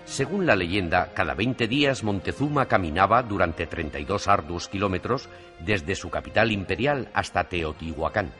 Según 0.06 0.48
la 0.48 0.56
leyenda, 0.56 1.12
cada 1.14 1.36
20 1.36 1.68
días 1.68 2.04
Montezuma 2.04 2.66
caminaba 2.66 3.22
durante 3.22 3.68
32 3.68 4.28
arduos 4.28 4.68
kilómetros 4.68 5.30
desde 5.60 5.96
su 5.96 6.10
capital 6.10 6.52
imperial 6.52 7.08
hasta 7.14 7.44
Teotihuacán. 7.44 8.32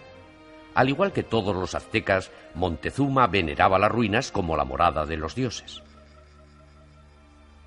Al 0.74 0.90
igual 0.90 1.14
que 1.14 1.22
todos 1.22 1.56
los 1.56 1.76
aztecas, 1.76 2.32
Montezuma 2.56 3.28
veneraba 3.28 3.78
las 3.78 3.92
ruinas 3.92 4.32
como 4.32 4.58
la 4.58 4.66
morada 4.66 5.06
de 5.06 5.18
los 5.18 5.36
dioses. 5.36 5.84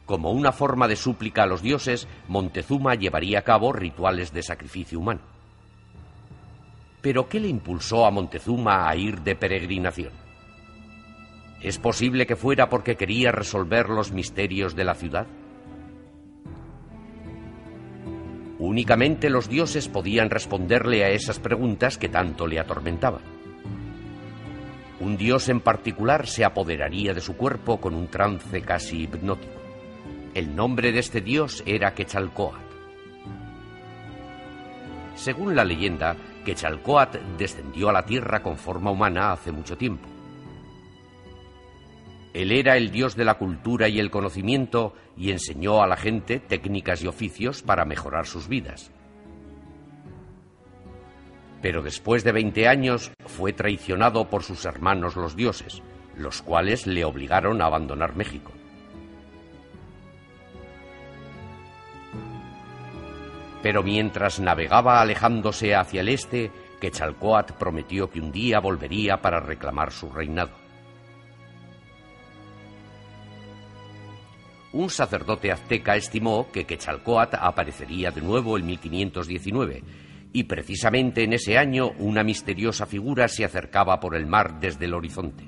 Como 0.06 0.32
una 0.32 0.52
forma 0.52 0.86
de 0.86 0.96
súplica 0.96 1.44
a 1.44 1.46
los 1.46 1.62
dioses, 1.62 2.06
Montezuma 2.28 2.94
llevaría 2.94 3.38
a 3.38 3.42
cabo 3.42 3.72
rituales 3.72 4.32
de 4.32 4.42
sacrificio 4.42 4.98
humano. 4.98 5.20
Pero 7.00 7.28
¿qué 7.28 7.40
le 7.40 7.48
impulsó 7.48 8.06
a 8.06 8.10
Montezuma 8.10 8.88
a 8.88 8.96
ir 8.96 9.20
de 9.22 9.34
peregrinación? 9.34 10.12
¿Es 11.62 11.78
posible 11.78 12.26
que 12.26 12.36
fuera 12.36 12.68
porque 12.68 12.96
quería 12.96 13.32
resolver 13.32 13.88
los 13.88 14.12
misterios 14.12 14.76
de 14.76 14.84
la 14.84 14.94
ciudad? 14.94 15.26
Únicamente 18.58 19.30
los 19.30 19.48
dioses 19.48 19.88
podían 19.88 20.30
responderle 20.30 21.04
a 21.04 21.10
esas 21.10 21.38
preguntas 21.38 21.98
que 21.98 22.08
tanto 22.08 22.46
le 22.46 22.60
atormentaban. 22.60 23.22
Un 25.00 25.16
dios 25.16 25.48
en 25.48 25.60
particular 25.60 26.26
se 26.26 26.44
apoderaría 26.44 27.12
de 27.14 27.20
su 27.20 27.36
cuerpo 27.36 27.80
con 27.80 27.94
un 27.94 28.08
trance 28.08 28.62
casi 28.62 29.02
hipnótico. 29.02 29.53
El 30.34 30.56
nombre 30.56 30.90
de 30.90 30.98
este 30.98 31.20
dios 31.20 31.62
era 31.64 31.94
Quetzalcoatl. 31.94 32.58
Según 35.14 35.54
la 35.54 35.64
leyenda, 35.64 36.16
Quetzalcoatl 36.44 37.18
descendió 37.38 37.88
a 37.88 37.92
la 37.92 38.04
tierra 38.04 38.42
con 38.42 38.56
forma 38.56 38.90
humana 38.90 39.30
hace 39.30 39.52
mucho 39.52 39.76
tiempo. 39.76 40.08
Él 42.32 42.50
era 42.50 42.76
el 42.76 42.90
dios 42.90 43.14
de 43.14 43.24
la 43.24 43.34
cultura 43.34 43.88
y 43.88 44.00
el 44.00 44.10
conocimiento 44.10 44.94
y 45.16 45.30
enseñó 45.30 45.80
a 45.80 45.86
la 45.86 45.96
gente 45.96 46.40
técnicas 46.40 47.04
y 47.04 47.06
oficios 47.06 47.62
para 47.62 47.84
mejorar 47.84 48.26
sus 48.26 48.48
vidas. 48.48 48.90
Pero 51.62 51.80
después 51.80 52.24
de 52.24 52.32
20 52.32 52.66
años 52.66 53.12
fue 53.24 53.52
traicionado 53.52 54.28
por 54.28 54.42
sus 54.42 54.64
hermanos 54.64 55.14
los 55.14 55.36
dioses, 55.36 55.80
los 56.16 56.42
cuales 56.42 56.88
le 56.88 57.04
obligaron 57.04 57.62
a 57.62 57.66
abandonar 57.66 58.16
México. 58.16 58.50
Pero 63.64 63.82
mientras 63.82 64.40
navegaba 64.40 65.00
alejándose 65.00 65.74
hacia 65.74 66.02
el 66.02 66.10
este, 66.10 66.50
Quetzalcoatl 66.78 67.54
prometió 67.54 68.10
que 68.10 68.20
un 68.20 68.30
día 68.30 68.60
volvería 68.60 69.22
para 69.22 69.40
reclamar 69.40 69.90
su 69.90 70.10
reinado. 70.12 70.50
Un 74.74 74.90
sacerdote 74.90 75.50
azteca 75.50 75.96
estimó 75.96 76.52
que 76.52 76.66
Quetzalcoatl 76.66 77.36
aparecería 77.40 78.10
de 78.10 78.20
nuevo 78.20 78.58
en 78.58 78.66
1519, 78.66 79.82
y 80.34 80.42
precisamente 80.42 81.24
en 81.24 81.32
ese 81.32 81.56
año 81.56 81.92
una 81.98 82.22
misteriosa 82.22 82.84
figura 82.84 83.28
se 83.28 83.46
acercaba 83.46 83.98
por 83.98 84.14
el 84.14 84.26
mar 84.26 84.60
desde 84.60 84.84
el 84.84 84.92
horizonte. 84.92 85.44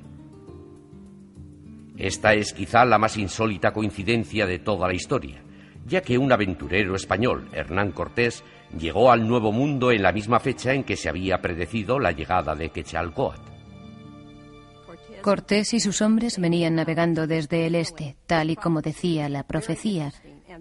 Esta 1.98 2.32
es 2.32 2.54
quizá 2.54 2.86
la 2.86 2.96
más 2.96 3.18
insólita 3.18 3.74
coincidencia 3.74 4.46
de 4.46 4.58
toda 4.58 4.88
la 4.88 4.94
historia 4.94 5.42
ya 5.86 6.00
que 6.00 6.18
un 6.18 6.32
aventurero 6.32 6.96
español, 6.96 7.48
Hernán 7.52 7.92
Cortés, 7.92 8.42
llegó 8.76 9.10
al 9.10 9.26
Nuevo 9.26 9.52
Mundo 9.52 9.92
en 9.92 10.02
la 10.02 10.12
misma 10.12 10.40
fecha 10.40 10.72
en 10.72 10.84
que 10.84 10.96
se 10.96 11.08
había 11.08 11.40
predecido 11.40 11.98
la 11.98 12.12
llegada 12.12 12.54
de 12.54 12.70
Quetzalcoatl. 12.70 13.40
Cortés 15.22 15.74
y 15.74 15.80
sus 15.80 16.02
hombres 16.02 16.38
venían 16.38 16.76
navegando 16.76 17.26
desde 17.26 17.66
el 17.66 17.74
este, 17.74 18.16
tal 18.26 18.50
y 18.50 18.56
como 18.56 18.80
decía 18.80 19.28
la 19.28 19.42
profecía. 19.42 20.12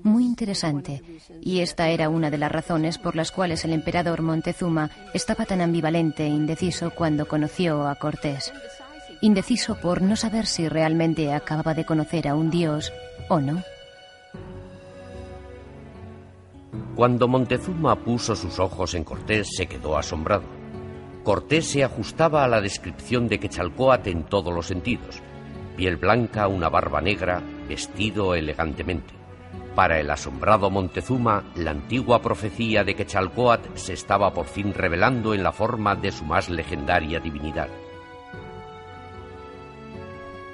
Muy 0.03 0.25
interesante. 0.25 1.01
Y 1.41 1.59
esta 1.59 1.89
era 1.89 2.09
una 2.09 2.31
de 2.31 2.37
las 2.37 2.51
razones 2.51 2.97
por 2.97 3.15
las 3.15 3.31
cuales 3.31 3.63
el 3.63 3.73
emperador 3.73 4.21
Montezuma 4.21 4.89
estaba 5.13 5.45
tan 5.45 5.61
ambivalente 5.61 6.23
e 6.23 6.29
indeciso 6.29 6.91
cuando 6.91 7.27
conoció 7.27 7.87
a 7.87 7.95
Cortés. 7.95 8.51
Indeciso 9.21 9.79
por 9.79 10.01
no 10.01 10.15
saber 10.15 10.47
si 10.47 10.67
realmente 10.67 11.31
acababa 11.31 11.73
de 11.73 11.85
conocer 11.85 12.27
a 12.27 12.35
un 12.35 12.49
dios 12.49 12.91
o 13.29 13.39
no. 13.39 13.63
Cuando 16.95 17.27
Montezuma 17.27 17.95
puso 17.97 18.35
sus 18.35 18.57
ojos 18.57 18.93
en 18.95 19.03
Cortés, 19.03 19.49
se 19.57 19.67
quedó 19.67 19.97
asombrado. 19.97 20.43
Cortés 21.23 21.67
se 21.67 21.83
ajustaba 21.83 22.43
a 22.43 22.47
la 22.47 22.61
descripción 22.61 23.27
de 23.27 23.39
Quetzalcoatl 23.39 24.09
en 24.09 24.23
todos 24.23 24.53
los 24.53 24.67
sentidos. 24.67 25.21
Piel 25.75 25.97
blanca, 25.97 26.47
una 26.47 26.69
barba 26.69 27.01
negra, 27.01 27.41
vestido 27.67 28.33
elegantemente. 28.33 29.13
Para 29.75 29.99
el 29.99 30.09
asombrado 30.09 30.69
Montezuma, 30.69 31.43
la 31.55 31.71
antigua 31.71 32.21
profecía 32.21 32.85
de 32.85 32.95
Quetzalcoatl 32.95 33.77
se 33.77 33.91
estaba 33.91 34.33
por 34.33 34.45
fin 34.45 34.73
revelando 34.73 35.33
en 35.33 35.43
la 35.43 35.51
forma 35.51 35.95
de 35.95 36.11
su 36.11 36.23
más 36.23 36.49
legendaria 36.49 37.19
divinidad. 37.19 37.67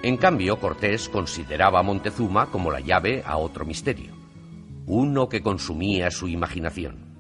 En 0.02 0.18
cambio, 0.18 0.58
Cortés 0.58 1.08
consideraba 1.08 1.80
a 1.80 1.84
Montezuma 1.84 2.48
como 2.48 2.72
la 2.72 2.80
llave 2.80 3.22
a 3.24 3.38
otro 3.38 3.66
misterio 3.66 4.21
uno 4.86 5.30
que 5.30 5.42
consumía 5.42 6.12
su 6.12 6.28
imaginación. 6.28 7.12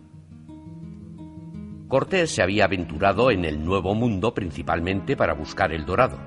Cortés 1.87 2.31
se 2.31 2.41
había 2.41 2.65
aventurado 2.65 3.31
en 3.31 3.43
el 3.43 3.65
Nuevo 3.65 3.93
Mundo 3.93 4.33
principalmente 4.33 5.17
para 5.17 5.33
buscar 5.33 5.73
el 5.73 5.85
Dorado, 5.85 6.17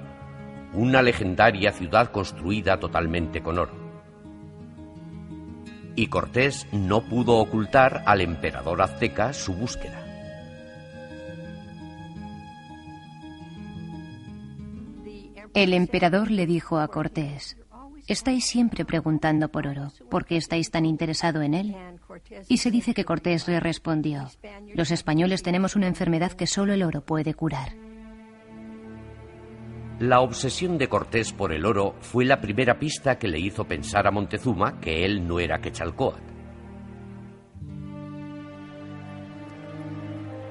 una 0.75 1.01
legendaria 1.01 1.73
ciudad 1.73 2.11
construida 2.11 2.79
totalmente 2.79 3.43
con 3.43 3.59
oro. 3.59 3.73
Y 5.97 6.09
Cortés 6.09 6.67
no 6.73 7.03
pudo 7.03 7.39
ocultar 7.39 8.03
al 8.05 8.21
emperador 8.21 8.83
azteca 8.83 9.33
su 9.33 9.55
búsqueda. 9.55 10.05
El 15.55 15.73
emperador 15.73 16.33
le 16.33 16.47
dijo 16.47 16.81
a 16.81 16.89
Cortés, 16.89 17.57
Estáis 18.07 18.45
siempre 18.45 18.85
preguntando 18.85 19.49
por 19.49 19.67
oro. 19.67 19.91
¿Por 20.11 20.27
qué 20.27 20.37
estáis 20.37 20.71
tan 20.71 20.85
interesado 20.85 21.41
en 21.41 21.55
él? 21.55 21.75
Y 22.49 22.59
se 22.59 22.71
dice 22.71 22.93
que 22.93 23.05
Cortés 23.05 23.49
le 23.49 23.61
respondió, 23.61 24.29
los 24.75 24.91
españoles 24.91 25.43
tenemos 25.43 25.75
una 25.75 25.87
enfermedad 25.87 26.33
que 26.33 26.47
solo 26.47 26.75
el 26.75 26.83
oro 26.83 27.01
puede 27.01 27.33
curar. 27.35 27.73
La 30.01 30.21
obsesión 30.21 30.77
de 30.77 30.89
Cortés 30.89 31.33
por 31.33 31.53
el 31.53 31.65
oro 31.65 31.95
fue 32.01 32.25
la 32.25 32.41
primera 32.41 32.79
pista 32.79 33.19
que 33.19 33.29
le 33.29 33.39
hizo 33.39 33.65
pensar 33.65 34.07
a 34.07 34.11
Montezuma 34.11 34.81
que 34.81 35.05
él 35.05 35.27
no 35.27 35.41
era 35.41 35.61
Quetzalcoatl. 35.61 36.21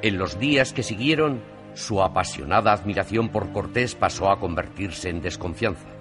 En 0.02 0.18
los 0.18 0.40
días 0.40 0.74
que 0.74 0.82
siguieron, 0.82 1.42
su 1.76 2.02
apasionada 2.02 2.74
admiración 2.74 3.30
por 3.30 3.52
Cortés 3.52 3.96
pasó 3.96 4.30
a 4.32 4.40
convertirse 4.40 5.10
en 5.10 5.22
desconfianza. 5.22 5.93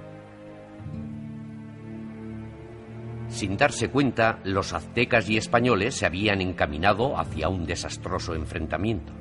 Sin 3.32 3.56
darse 3.56 3.88
cuenta, 3.88 4.38
los 4.44 4.74
aztecas 4.74 5.28
y 5.28 5.38
españoles 5.38 5.96
se 5.96 6.06
habían 6.06 6.40
encaminado 6.40 7.18
hacia 7.18 7.48
un 7.48 7.64
desastroso 7.64 8.34
enfrentamiento. 8.34 9.12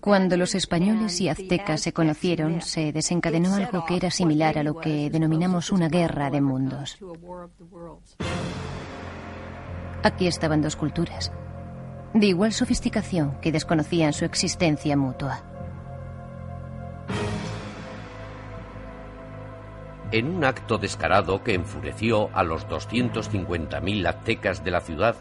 Cuando 0.00 0.36
los 0.36 0.54
españoles 0.54 1.20
y 1.20 1.28
aztecas 1.28 1.80
se 1.80 1.92
conocieron, 1.92 2.62
se 2.62 2.92
desencadenó 2.92 3.54
algo 3.54 3.84
que 3.84 3.96
era 3.96 4.10
similar 4.10 4.56
a 4.56 4.62
lo 4.62 4.76
que 4.76 5.10
denominamos 5.10 5.72
una 5.72 5.88
guerra 5.88 6.30
de 6.30 6.40
mundos. 6.40 6.98
Aquí 10.02 10.26
estaban 10.26 10.62
dos 10.62 10.76
culturas, 10.76 11.32
de 12.12 12.26
igual 12.26 12.52
sofisticación 12.52 13.40
que 13.40 13.50
desconocían 13.52 14.12
su 14.12 14.24
existencia 14.24 14.96
mutua. 14.96 15.42
En 20.14 20.28
un 20.28 20.44
acto 20.44 20.78
descarado 20.78 21.42
que 21.42 21.54
enfureció 21.54 22.30
a 22.34 22.44
los 22.44 22.68
250.000 22.68 24.06
aztecas 24.06 24.62
de 24.62 24.70
la 24.70 24.80
ciudad, 24.80 25.16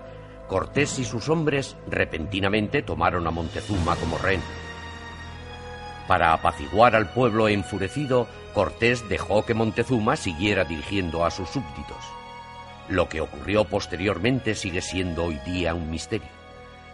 Cortés 0.48 1.00
y 1.00 1.04
sus 1.04 1.30
hombres 1.30 1.76
repentinamente 1.88 2.84
tomaron 2.84 3.26
a 3.26 3.32
Montezuma 3.32 3.96
como 3.96 4.20
rehén. 4.20 4.44
Para 6.08 6.32
apaciguar 6.32 6.96
al 6.96 7.12
pueblo 7.12 7.48
enfurecido, 7.48 8.28
Cortés 8.54 9.10
dejó 9.10 9.44
que 9.44 9.56
Montezuma 9.56 10.16
siguiera 10.16 10.64
dirigiendo 10.64 11.26
a 11.26 11.32
sus 11.32 11.50
súbditos. 11.50 12.06
Lo 12.88 13.10
que 13.10 13.22
ocurrió 13.22 13.66
posteriormente 13.66 14.54
sigue 14.54 14.82
siendo 14.82 15.24
hoy 15.24 15.40
día 15.44 15.74
un 15.74 15.90
misterio. 15.90 16.30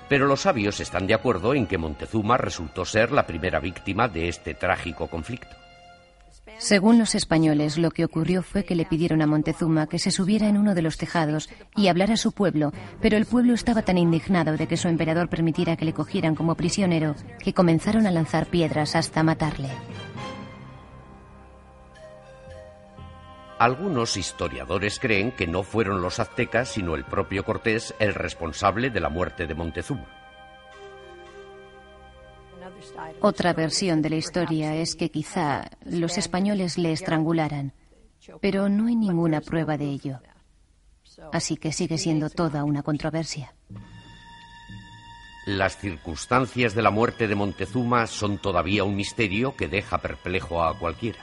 Pero 0.08 0.26
los 0.26 0.44
sabios 0.44 0.80
están 0.80 1.06
de 1.06 1.16
acuerdo 1.16 1.54
en 1.54 1.68
que 1.68 1.78
Montezuma 1.78 2.38
resultó 2.38 2.86
ser 2.86 3.12
la 3.12 3.28
primera 3.28 3.60
víctima 3.60 4.08
de 4.08 4.30
este 4.30 4.54
trágico 4.54 5.08
conflicto. 5.08 5.59
Según 6.60 7.00
los 7.00 7.16
españoles, 7.16 7.78
lo 7.78 7.90
que 7.90 8.04
ocurrió 8.04 8.44
fue 8.44 8.66
que 8.66 8.76
le 8.76 8.84
pidieron 8.84 9.22
a 9.22 9.28
Montezuma 9.28 9.88
que 9.88 9.98
se 9.98 10.12
subiera 10.12 10.50
en 10.50 10.58
uno 10.58 10.76
de 10.76 10.82
los 10.82 10.98
tejados 10.98 11.50
y 11.78 11.88
hablara 11.88 12.16
a 12.16 12.18
su 12.18 12.34
pueblo, 12.34 12.74
pero 13.02 13.16
el 13.16 13.26
pueblo 13.26 13.54
estaba 13.54 13.82
tan 13.82 13.98
indignado 13.98 14.58
de 14.58 14.68
que 14.68 14.76
su 14.76 14.90
emperador 14.90 15.30
permitiera 15.30 15.78
que 15.78 15.86
le 15.86 15.94
cogieran 15.94 16.36
como 16.36 16.56
prisionero 16.56 17.16
que 17.42 17.54
comenzaron 17.54 18.06
a 18.08 18.12
lanzar 18.12 18.48
piedras 18.48 18.98
hasta 18.98 19.24
matarle. 19.24 19.70
Algunos 23.58 24.18
historiadores 24.18 25.00
creen 25.00 25.32
que 25.32 25.48
no 25.48 25.64
fueron 25.64 26.02
los 26.02 26.20
aztecas, 26.20 26.68
sino 26.68 26.96
el 26.96 27.06
propio 27.06 27.46
Cortés 27.46 27.96
el 28.00 28.14
responsable 28.14 28.90
de 28.90 29.00
la 29.00 29.10
muerte 29.10 29.48
de 29.48 29.56
Montezuma. 29.56 30.19
Otra 33.22 33.54
versión 33.54 34.02
de 34.02 34.10
la 34.10 34.16
historia 34.16 34.76
es 34.76 34.96
que 34.96 35.12
quizá 35.12 35.70
los 35.86 36.18
españoles 36.18 36.78
le 36.78 36.92
estrangularan, 36.92 37.74
pero 38.42 38.70
no 38.70 38.88
hay 38.88 38.96
ninguna 38.96 39.42
prueba 39.42 39.78
de 39.78 39.86
ello. 39.86 40.22
Así 41.34 41.58
que 41.58 41.72
sigue 41.74 41.98
siendo 41.98 42.30
toda 42.30 42.64
una 42.64 42.84
controversia. 42.84 43.54
Las 45.46 45.78
circunstancias 45.78 46.76
de 46.76 46.82
la 46.82 46.92
muerte 46.92 47.28
de 47.28 47.36
Montezuma 47.36 48.08
son 48.08 48.38
todavía 48.38 48.84
un 48.84 48.96
misterio 48.96 49.56
que 49.56 49.68
deja 49.68 49.98
perplejo 49.98 50.64
a 50.64 50.78
cualquiera. 50.78 51.20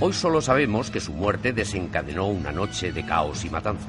Hoy 0.00 0.12
solo 0.12 0.40
sabemos 0.40 0.90
que 0.90 1.00
su 1.00 1.12
muerte 1.12 1.52
desencadenó 1.52 2.26
una 2.26 2.52
noche 2.52 2.92
de 2.92 3.04
caos 3.04 3.44
y 3.44 3.50
matanza. 3.50 3.88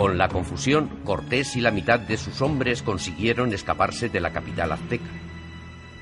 Con 0.00 0.16
la 0.16 0.28
confusión, 0.28 0.88
Cortés 1.04 1.56
y 1.56 1.60
la 1.60 1.70
mitad 1.70 2.00
de 2.00 2.16
sus 2.16 2.40
hombres 2.40 2.80
consiguieron 2.80 3.52
escaparse 3.52 4.08
de 4.08 4.18
la 4.18 4.32
capital 4.32 4.72
azteca. 4.72 5.10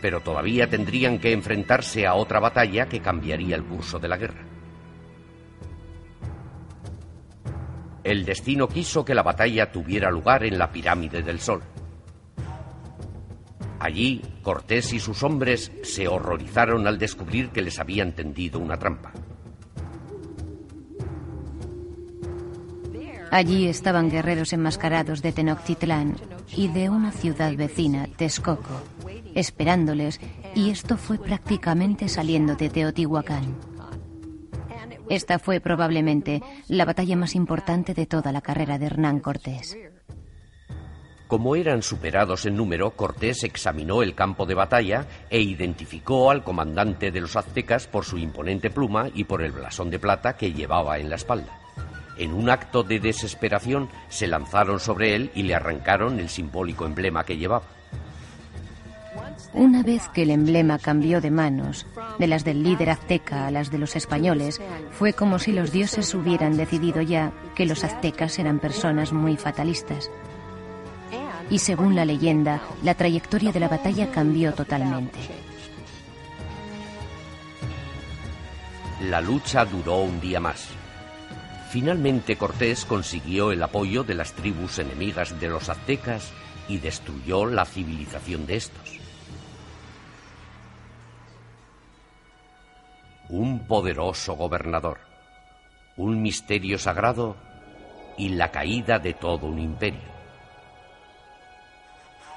Pero 0.01 0.21
todavía 0.21 0.71
tendrían 0.71 1.19
que 1.19 1.33
enfrentarse 1.33 2.07
a 2.07 2.15
otra 2.15 2.39
batalla 2.39 2.89
que 2.89 3.01
cambiaría 3.01 3.57
el 3.57 3.65
curso 3.65 3.99
de 3.99 4.07
la 4.07 4.17
guerra. 4.17 4.45
El 8.05 8.25
destino 8.25 8.69
quiso 8.69 9.05
que 9.05 9.17
la 9.17 9.25
batalla 9.25 9.73
tuviera 9.73 10.13
lugar 10.13 10.45
en 10.45 10.59
la 10.59 10.71
pirámide 10.71 11.23
del 11.23 11.41
Sol. 11.41 11.65
Allí, 13.81 14.23
Cortés 14.43 14.93
y 14.93 15.01
sus 15.01 15.25
hombres 15.25 15.73
se 15.83 16.07
horrorizaron 16.07 16.87
al 16.87 16.99
descubrir 16.99 17.49
que 17.49 17.63
les 17.63 17.81
habían 17.81 18.13
tendido 18.13 18.61
una 18.61 18.77
trampa. 18.77 19.13
Allí 23.31 23.69
estaban 23.69 24.11
guerreros 24.11 24.53
enmascarados 24.53 25.21
de 25.21 25.33
Tenochtitlán 25.33 26.17
y 26.57 26.69
de 26.69 26.89
una 26.89 27.13
ciudad 27.13 27.55
vecina, 27.55 28.09
Texcoco, 28.17 28.83
esperándoles, 29.35 30.21
y 30.55 30.71
esto 30.71 30.97
fue 30.97 31.19
prácticamente 31.19 32.09
saliendo 32.09 32.57
de 32.57 32.71
Teotihuacán. 32.71 33.57
Esta 35.11 35.39
fue 35.39 35.61
probablemente 35.61 36.43
la 36.69 36.85
batalla 36.85 37.17
más 37.17 37.35
importante 37.35 37.95
de 37.95 38.07
toda 38.07 38.33
la 38.33 38.41
carrera 38.41 38.79
de 38.79 38.87
Hernán 38.87 39.21
Cortés. 39.21 39.77
Como 41.27 41.57
eran 41.57 41.83
superados 41.83 42.47
en 42.47 42.57
número, 42.57 42.93
Cortés 42.93 43.45
examinó 43.45 44.03
el 44.03 44.15
campo 44.15 44.47
de 44.47 44.55
batalla 44.55 45.07
e 45.29 45.41
identificó 45.41 46.31
al 46.31 46.43
comandante 46.43 47.11
de 47.11 47.21
los 47.21 47.37
aztecas 47.37 47.87
por 47.87 48.07
su 48.07 48.17
imponente 48.17 48.71
pluma 48.71 49.11
y 49.13 49.25
por 49.25 49.43
el 49.43 49.53
blasón 49.53 49.91
de 49.91 49.99
plata 49.99 50.39
que 50.39 50.55
llevaba 50.55 50.99
en 50.99 51.11
la 51.11 51.17
espalda. 51.17 51.58
En 52.19 52.35
un 52.35 52.51
acto 52.51 52.83
de 52.83 52.99
desesperación 52.99 53.89
se 54.09 54.27
lanzaron 54.27 54.81
sobre 54.81 55.15
él 55.15 55.31
y 55.35 55.45
le 55.45 55.55
arrancaron 55.55 56.19
el 56.19 56.29
simbólico 56.29 56.85
emblema 56.85 57.25
que 57.25 57.37
llevaba. 57.37 57.65
Una 59.55 59.83
vez 59.83 60.09
que 60.11 60.23
el 60.23 60.31
emblema 60.31 60.79
cambió 60.79 61.21
de 61.21 61.31
manos, 61.31 61.87
de 62.19 62.27
las 62.27 62.45
del 62.45 62.63
líder 62.63 62.91
azteca 62.91 63.47
a 63.47 63.51
las 63.51 63.71
de 63.71 63.79
los 63.79 63.97
españoles, 63.97 64.61
fue 64.91 65.13
como 65.13 65.39
si 65.39 65.53
los 65.53 65.73
dioses 65.73 66.15
hubieran 66.15 66.57
decidido 66.57 67.01
ya 67.03 67.33
que 67.55 67.65
los 67.65 67.85
aztecas 67.85 68.39
eran 68.39 68.59
personas 68.59 69.13
muy 69.13 69.37
fatalistas. 69.37 70.11
Y 71.51 71.61
según 71.61 71.95
la 71.95 72.05
leyenda, 72.05 72.61
la 72.83 72.95
trayectoria 72.95 73.53
de 73.53 73.61
la 73.61 73.69
batalla 73.69 74.11
cambió 74.11 74.53
totalmente. 74.53 75.19
La 79.03 79.21
lucha 79.21 79.65
duró 79.65 79.99
un 79.99 80.21
día 80.21 80.41
más. 80.41 80.78
Finalmente 81.71 82.37
Cortés 82.37 82.87
consiguió 82.87 83.53
el 83.53 83.63
apoyo 83.63 84.03
de 84.03 84.15
las 84.15 84.33
tribus 84.33 84.79
enemigas 84.79 85.39
de 85.39 85.49
los 85.49 85.69
aztecas 85.69 86.33
y 86.67 86.79
destruyó 86.79 87.45
la 87.45 87.67
civilización 87.67 88.47
de 88.47 88.57
estos. 88.57 88.99
Un 93.29 93.67
poderoso 93.67 94.33
gobernador, 94.33 94.99
un 95.99 96.23
misterio 96.23 96.79
sagrado 96.79 97.37
y 98.17 98.31
la 98.31 98.51
caída 98.51 98.99
de 98.99 99.13
todo 99.13 99.47
un 99.47 99.59
imperio. 99.59 100.09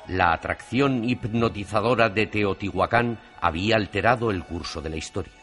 La 0.10 0.34
atracción 0.34 1.06
hipnotizadora 1.06 2.10
de 2.10 2.28
Teotihuacán 2.28 3.18
había 3.40 3.78
alterado 3.78 4.30
el 4.30 4.44
curso 4.44 4.82
de 4.82 4.90
la 4.90 4.98
historia. 4.98 5.41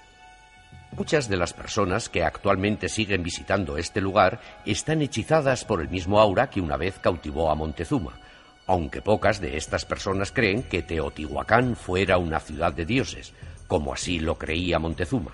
Muchas 0.98 1.28
de 1.28 1.36
las 1.36 1.52
personas 1.52 2.08
que 2.08 2.24
actualmente 2.24 2.88
siguen 2.88 3.22
visitando 3.22 3.78
este 3.78 4.00
lugar 4.00 4.40
están 4.66 5.00
hechizadas 5.00 5.64
por 5.64 5.80
el 5.80 5.88
mismo 5.88 6.18
aura 6.18 6.50
que 6.50 6.60
una 6.60 6.76
vez 6.76 6.98
cautivó 6.98 7.52
a 7.52 7.54
Montezuma, 7.54 8.18
aunque 8.66 9.00
pocas 9.00 9.40
de 9.40 9.56
estas 9.56 9.84
personas 9.84 10.32
creen 10.32 10.64
que 10.64 10.82
Teotihuacán 10.82 11.76
fuera 11.76 12.18
una 12.18 12.40
ciudad 12.40 12.72
de 12.72 12.84
dioses, 12.84 13.32
como 13.68 13.94
así 13.94 14.18
lo 14.18 14.36
creía 14.36 14.80
Montezuma, 14.80 15.30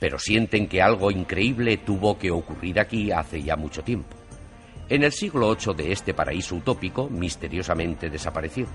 pero 0.00 0.18
sienten 0.18 0.66
que 0.66 0.80
algo 0.80 1.10
increíble 1.10 1.76
tuvo 1.76 2.18
que 2.18 2.30
ocurrir 2.30 2.80
aquí 2.80 3.12
hace 3.12 3.42
ya 3.42 3.54
mucho 3.54 3.82
tiempo. 3.82 4.16
En 4.88 5.04
el 5.04 5.12
siglo 5.12 5.54
VIII 5.54 5.74
de 5.74 5.92
este 5.92 6.14
paraíso 6.14 6.56
utópico 6.56 7.10
misteriosamente 7.10 8.08
desapareció. 8.08 8.66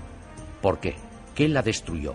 ¿Por 0.62 0.78
qué? 0.78 0.94
¿Qué 1.34 1.48
la 1.48 1.62
destruyó? 1.62 2.14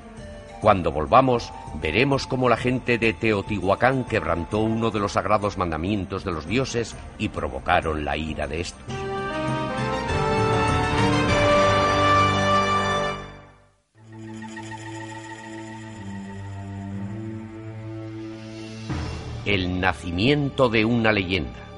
Cuando 0.63 0.93
volvamos, 0.93 1.51
veremos 1.81 2.25
cómo 2.25 2.47
la 2.47 2.55
gente 2.55 2.97
de 2.97 3.11
Teotihuacán 3.11 4.05
quebrantó 4.05 4.59
uno 4.59 4.91
de 4.91 4.99
los 5.01 5.11
sagrados 5.11 5.57
mandamientos 5.57 6.23
de 6.23 6.31
los 6.31 6.47
dioses 6.47 6.95
y 7.17 7.27
provocaron 7.27 8.05
la 8.05 8.15
ira 8.15 8.47
de 8.47 8.61
estos. 8.61 8.81
El 19.43 19.81
nacimiento 19.81 20.69
de 20.69 20.85
una 20.85 21.11
leyenda. 21.11 21.72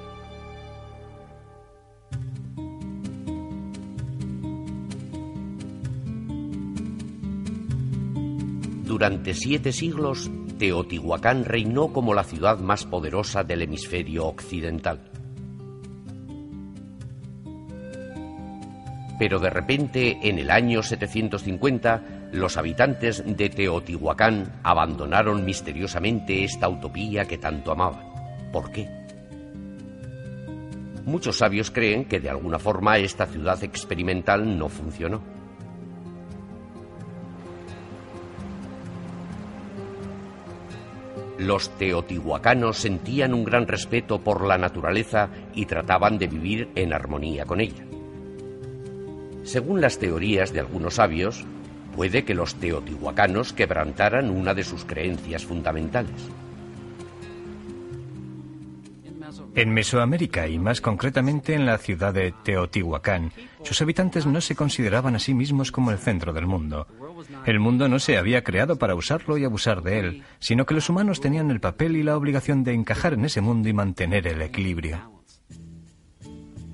Durante 8.95 9.33
siete 9.33 9.73
siglos, 9.73 10.31
Teotihuacán 10.57 11.43
reinó 11.43 11.91
como 11.91 12.13
la 12.13 12.23
ciudad 12.23 12.59
más 12.59 12.85
poderosa 12.85 13.43
del 13.43 13.63
hemisferio 13.63 14.25
occidental. 14.25 15.01
Pero 19.19 19.39
de 19.39 19.49
repente, 19.49 20.17
en 20.21 20.39
el 20.39 20.49
año 20.49 20.81
750, 20.81 22.29
los 22.31 22.55
habitantes 22.55 23.21
de 23.27 23.49
Teotihuacán 23.49 24.61
abandonaron 24.63 25.43
misteriosamente 25.43 26.45
esta 26.45 26.69
utopía 26.69 27.25
que 27.25 27.37
tanto 27.37 27.73
amaban. 27.73 28.07
¿Por 28.53 28.71
qué? 28.71 28.87
Muchos 31.03 31.39
sabios 31.39 31.69
creen 31.69 32.05
que 32.05 32.21
de 32.21 32.29
alguna 32.29 32.59
forma 32.59 32.97
esta 32.97 33.25
ciudad 33.25 33.61
experimental 33.61 34.57
no 34.57 34.69
funcionó. 34.69 35.34
Los 41.37 41.69
teotihuacanos 41.77 42.77
sentían 42.77 43.33
un 43.33 43.43
gran 43.43 43.67
respeto 43.67 44.19
por 44.19 44.45
la 44.45 44.57
naturaleza 44.57 45.29
y 45.53 45.65
trataban 45.65 46.17
de 46.17 46.27
vivir 46.27 46.69
en 46.75 46.93
armonía 46.93 47.45
con 47.45 47.59
ella. 47.59 47.85
Según 49.43 49.81
las 49.81 49.99
teorías 49.99 50.53
de 50.53 50.61
algunos 50.61 50.95
sabios, 50.95 51.45
puede 51.95 52.23
que 52.23 52.33
los 52.33 52.55
teotihuacanos 52.55 53.53
quebrantaran 53.53 54.29
una 54.29 54.53
de 54.53 54.63
sus 54.63 54.85
creencias 54.85 55.45
fundamentales. 55.45 56.29
En 59.55 59.73
Mesoamérica 59.73 60.49
y 60.49 60.59
más 60.59 60.81
concretamente 60.81 61.53
en 61.53 61.65
la 61.65 61.77
ciudad 61.77 62.13
de 62.13 62.33
Teotihuacán, 62.43 63.31
sus 63.63 63.81
habitantes 63.81 64.25
no 64.25 64.41
se 64.41 64.53
consideraban 64.53 65.15
a 65.15 65.19
sí 65.19 65.33
mismos 65.33 65.71
como 65.71 65.91
el 65.91 65.97
centro 65.97 66.33
del 66.33 66.45
mundo. 66.45 66.87
El 67.45 67.61
mundo 67.61 67.87
no 67.87 67.99
se 67.99 68.17
había 68.17 68.43
creado 68.43 68.75
para 68.77 68.95
usarlo 68.95 69.37
y 69.37 69.45
abusar 69.45 69.81
de 69.81 69.99
él, 69.99 70.23
sino 70.39 70.65
que 70.65 70.73
los 70.73 70.89
humanos 70.89 71.21
tenían 71.21 71.51
el 71.51 71.61
papel 71.61 71.95
y 71.95 72.03
la 72.03 72.17
obligación 72.17 72.65
de 72.65 72.73
encajar 72.73 73.13
en 73.13 73.23
ese 73.23 73.39
mundo 73.39 73.69
y 73.69 73.73
mantener 73.73 74.27
el 74.27 74.41
equilibrio. 74.41 75.15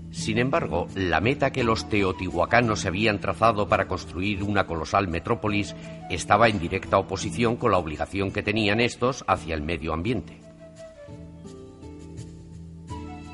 Sin 0.09 0.39
embargo, 0.39 0.87
la 0.95 1.21
meta 1.21 1.51
que 1.51 1.63
los 1.63 1.87
teotihuacanos 1.87 2.81
se 2.81 2.87
habían 2.87 3.19
trazado 3.19 3.69
para 3.69 3.87
construir 3.87 4.41
una 4.43 4.65
colosal 4.65 5.07
metrópolis 5.07 5.75
estaba 6.09 6.49
en 6.49 6.59
directa 6.59 6.97
oposición 6.97 7.57
con 7.57 7.71
la 7.71 7.77
obligación 7.77 8.31
que 8.31 8.43
tenían 8.43 8.81
estos 8.81 9.23
hacia 9.27 9.53
el 9.53 9.61
medio 9.61 9.93
ambiente. 9.93 10.50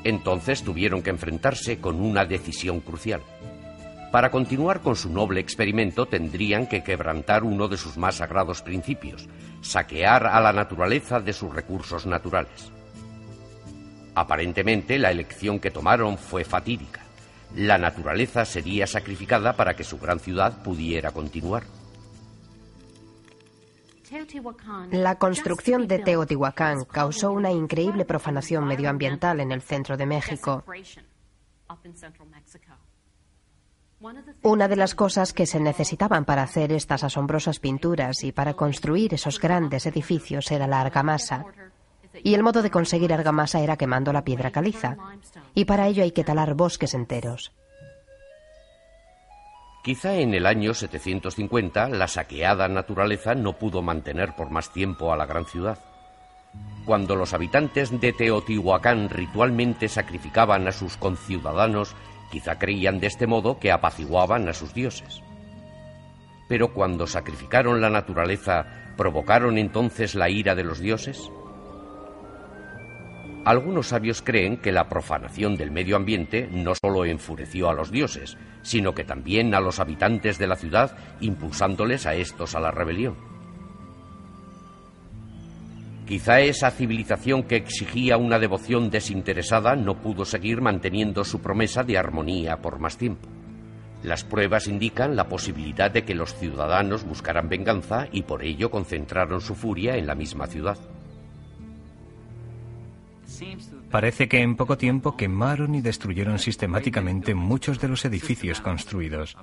Entonces 0.08 0.62
tuvieron 0.62 1.02
que 1.02 1.10
enfrentarse 1.10 1.80
con 1.82 2.00
una 2.00 2.24
decisión 2.24 2.80
crucial. 2.80 3.20
Para 4.10 4.30
continuar 4.30 4.80
con 4.80 4.96
su 4.96 5.10
noble 5.10 5.38
experimento 5.38 6.06
tendrían 6.06 6.66
que 6.66 6.82
quebrantar 6.82 7.44
uno 7.44 7.68
de 7.68 7.76
sus 7.76 7.98
más 7.98 8.14
sagrados 8.14 8.62
principios, 8.62 9.28
saquear 9.60 10.26
a 10.26 10.40
la 10.40 10.54
naturaleza 10.54 11.20
de 11.20 11.34
sus 11.34 11.54
recursos 11.54 12.06
naturales. 12.06 12.72
Aparentemente 14.14 14.98
la 14.98 15.10
elección 15.10 15.60
que 15.60 15.70
tomaron 15.70 16.16
fue 16.16 16.42
fatídica. 16.42 17.02
La 17.54 17.76
naturaleza 17.76 18.46
sería 18.46 18.86
sacrificada 18.86 19.56
para 19.56 19.76
que 19.76 19.84
su 19.84 19.98
gran 19.98 20.20
ciudad 20.20 20.62
pudiera 20.62 21.10
continuar. 21.10 21.64
La 24.90 25.18
construcción 25.18 25.86
de 25.86 25.98
Teotihuacán 25.98 26.84
causó 26.84 27.32
una 27.32 27.50
increíble 27.50 28.04
profanación 28.04 28.64
medioambiental 28.66 29.40
en 29.40 29.52
el 29.52 29.62
centro 29.62 29.96
de 29.96 30.06
México. 30.06 30.64
Una 34.42 34.68
de 34.68 34.76
las 34.76 34.94
cosas 34.94 35.32
que 35.32 35.46
se 35.46 35.58
necesitaban 35.58 36.24
para 36.24 36.42
hacer 36.42 36.72
estas 36.72 37.02
asombrosas 37.02 37.58
pinturas 37.58 38.22
y 38.22 38.32
para 38.32 38.54
construir 38.54 39.14
esos 39.14 39.40
grandes 39.40 39.86
edificios 39.86 40.50
era 40.52 40.66
la 40.68 40.80
argamasa. 40.80 41.44
Y 42.22 42.34
el 42.34 42.42
modo 42.42 42.62
de 42.62 42.70
conseguir 42.70 43.12
argamasa 43.12 43.60
era 43.60 43.76
quemando 43.76 44.12
la 44.12 44.24
piedra 44.24 44.50
caliza. 44.50 44.96
Y 45.54 45.64
para 45.64 45.88
ello 45.88 46.04
hay 46.04 46.12
que 46.12 46.24
talar 46.24 46.54
bosques 46.54 46.94
enteros. 46.94 47.52
Quizá 49.88 50.16
en 50.16 50.34
el 50.34 50.44
año 50.44 50.74
750 50.74 51.88
la 51.88 52.08
saqueada 52.08 52.68
naturaleza 52.68 53.34
no 53.34 53.54
pudo 53.54 53.80
mantener 53.80 54.36
por 54.36 54.50
más 54.50 54.70
tiempo 54.70 55.14
a 55.14 55.16
la 55.16 55.24
gran 55.24 55.46
ciudad. 55.46 55.78
Cuando 56.84 57.16
los 57.16 57.32
habitantes 57.32 57.98
de 57.98 58.12
Teotihuacán 58.12 59.08
ritualmente 59.08 59.88
sacrificaban 59.88 60.68
a 60.68 60.72
sus 60.72 60.98
conciudadanos 60.98 61.96
Quizá 62.30 62.58
creían 62.58 63.00
de 63.00 63.06
este 63.06 63.26
modo 63.26 63.58
que 63.58 63.72
apaciguaban 63.72 64.46
a 64.50 64.52
sus 64.52 64.74
dioses. 64.74 65.22
Pero 66.50 66.74
cuando 66.74 67.06
sacrificaron 67.06 67.80
la 67.80 67.88
naturaleza, 67.88 68.66
¿provocaron 68.98 69.56
entonces 69.56 70.14
la 70.14 70.28
ira 70.28 70.54
de 70.54 70.64
los 70.64 70.80
dioses? 70.80 71.30
Algunos 73.48 73.86
sabios 73.86 74.20
creen 74.20 74.58
que 74.58 74.72
la 74.72 74.90
profanación 74.90 75.56
del 75.56 75.70
medio 75.70 75.96
ambiente 75.96 76.50
no 76.52 76.74
solo 76.74 77.06
enfureció 77.06 77.70
a 77.70 77.72
los 77.72 77.90
dioses, 77.90 78.36
sino 78.68 78.94
que 78.94 79.02
también 79.02 79.54
a 79.54 79.60
los 79.60 79.80
habitantes 79.80 80.38
de 80.38 80.46
la 80.46 80.56
ciudad, 80.56 80.94
impulsándoles 81.20 82.04
a 82.04 82.14
estos 82.14 82.54
a 82.54 82.60
la 82.60 82.70
rebelión. 82.70 83.16
Quizá 86.06 86.40
esa 86.40 86.70
civilización 86.70 87.44
que 87.44 87.56
exigía 87.56 88.18
una 88.18 88.38
devoción 88.38 88.90
desinteresada 88.90 89.74
no 89.74 90.02
pudo 90.02 90.26
seguir 90.26 90.60
manteniendo 90.60 91.24
su 91.24 91.40
promesa 91.40 91.82
de 91.82 91.96
armonía 91.96 92.58
por 92.58 92.78
más 92.78 92.98
tiempo. 92.98 93.26
Las 94.02 94.22
pruebas 94.22 94.68
indican 94.68 95.16
la 95.16 95.28
posibilidad 95.28 95.90
de 95.90 96.04
que 96.04 96.14
los 96.14 96.34
ciudadanos 96.34 97.04
buscaran 97.04 97.48
venganza 97.48 98.06
y 98.12 98.22
por 98.22 98.44
ello 98.44 98.70
concentraron 98.70 99.40
su 99.40 99.54
furia 99.54 99.96
en 99.96 100.06
la 100.06 100.14
misma 100.14 100.46
ciudad. 100.46 100.78
Parece 103.90 104.28
que 104.28 104.42
en 104.42 104.56
poco 104.56 104.76
tiempo 104.76 105.16
quemaron 105.16 105.74
y 105.74 105.80
destruyeron 105.80 106.38
sistemáticamente 106.38 107.34
muchos 107.34 107.80
de 107.80 107.88
los 107.88 108.04
edificios 108.04 108.60
construidos. 108.60 109.36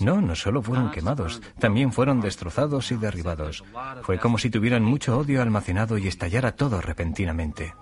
No, 0.00 0.20
no 0.20 0.34
solo 0.34 0.62
fueron 0.62 0.90
quemados, 0.90 1.40
también 1.58 1.92
fueron 1.92 2.20
destrozados 2.20 2.92
y 2.92 2.96
derribados. 2.96 3.64
Fue 4.02 4.18
como 4.18 4.38
si 4.38 4.50
tuvieran 4.50 4.84
mucho 4.84 5.18
odio 5.18 5.42
almacenado 5.42 5.98
y 5.98 6.08
estallara 6.08 6.52
todo 6.52 6.80
repentinamente. 6.80 7.74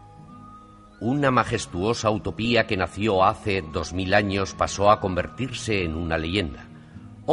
Una 1.01 1.31
majestuosa 1.31 2.11
utopía 2.11 2.67
que 2.67 2.77
nació 2.77 3.25
hace 3.25 3.63
dos 3.63 3.95
mil 3.95 4.13
años 4.13 4.55
pasó 4.55 4.91
a 4.91 5.01
convertirse 5.01 5.83
en 5.83 5.95
una 5.95 6.19
leyenda. 6.19 6.70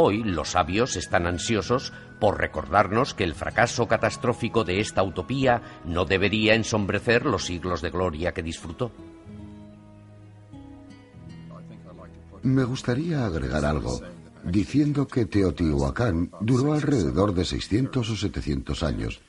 Hoy 0.00 0.22
los 0.22 0.50
sabios 0.50 0.94
están 0.94 1.26
ansiosos 1.26 1.92
por 2.20 2.38
recordarnos 2.38 3.14
que 3.14 3.24
el 3.24 3.34
fracaso 3.34 3.88
catastrófico 3.88 4.62
de 4.62 4.78
esta 4.78 5.02
utopía 5.02 5.80
no 5.84 6.04
debería 6.04 6.54
ensombrecer 6.54 7.26
los 7.26 7.46
siglos 7.46 7.82
de 7.82 7.90
gloria 7.90 8.32
que 8.32 8.44
disfrutó. 8.44 8.92
Me 12.44 12.62
gustaría 12.62 13.26
agregar 13.26 13.64
algo, 13.64 14.00
diciendo 14.44 15.08
que 15.08 15.26
Teotihuacán 15.26 16.30
duró 16.42 16.74
alrededor 16.74 17.34
de 17.34 17.44
600 17.44 18.08
o 18.08 18.16
700 18.16 18.82
años. 18.84 19.20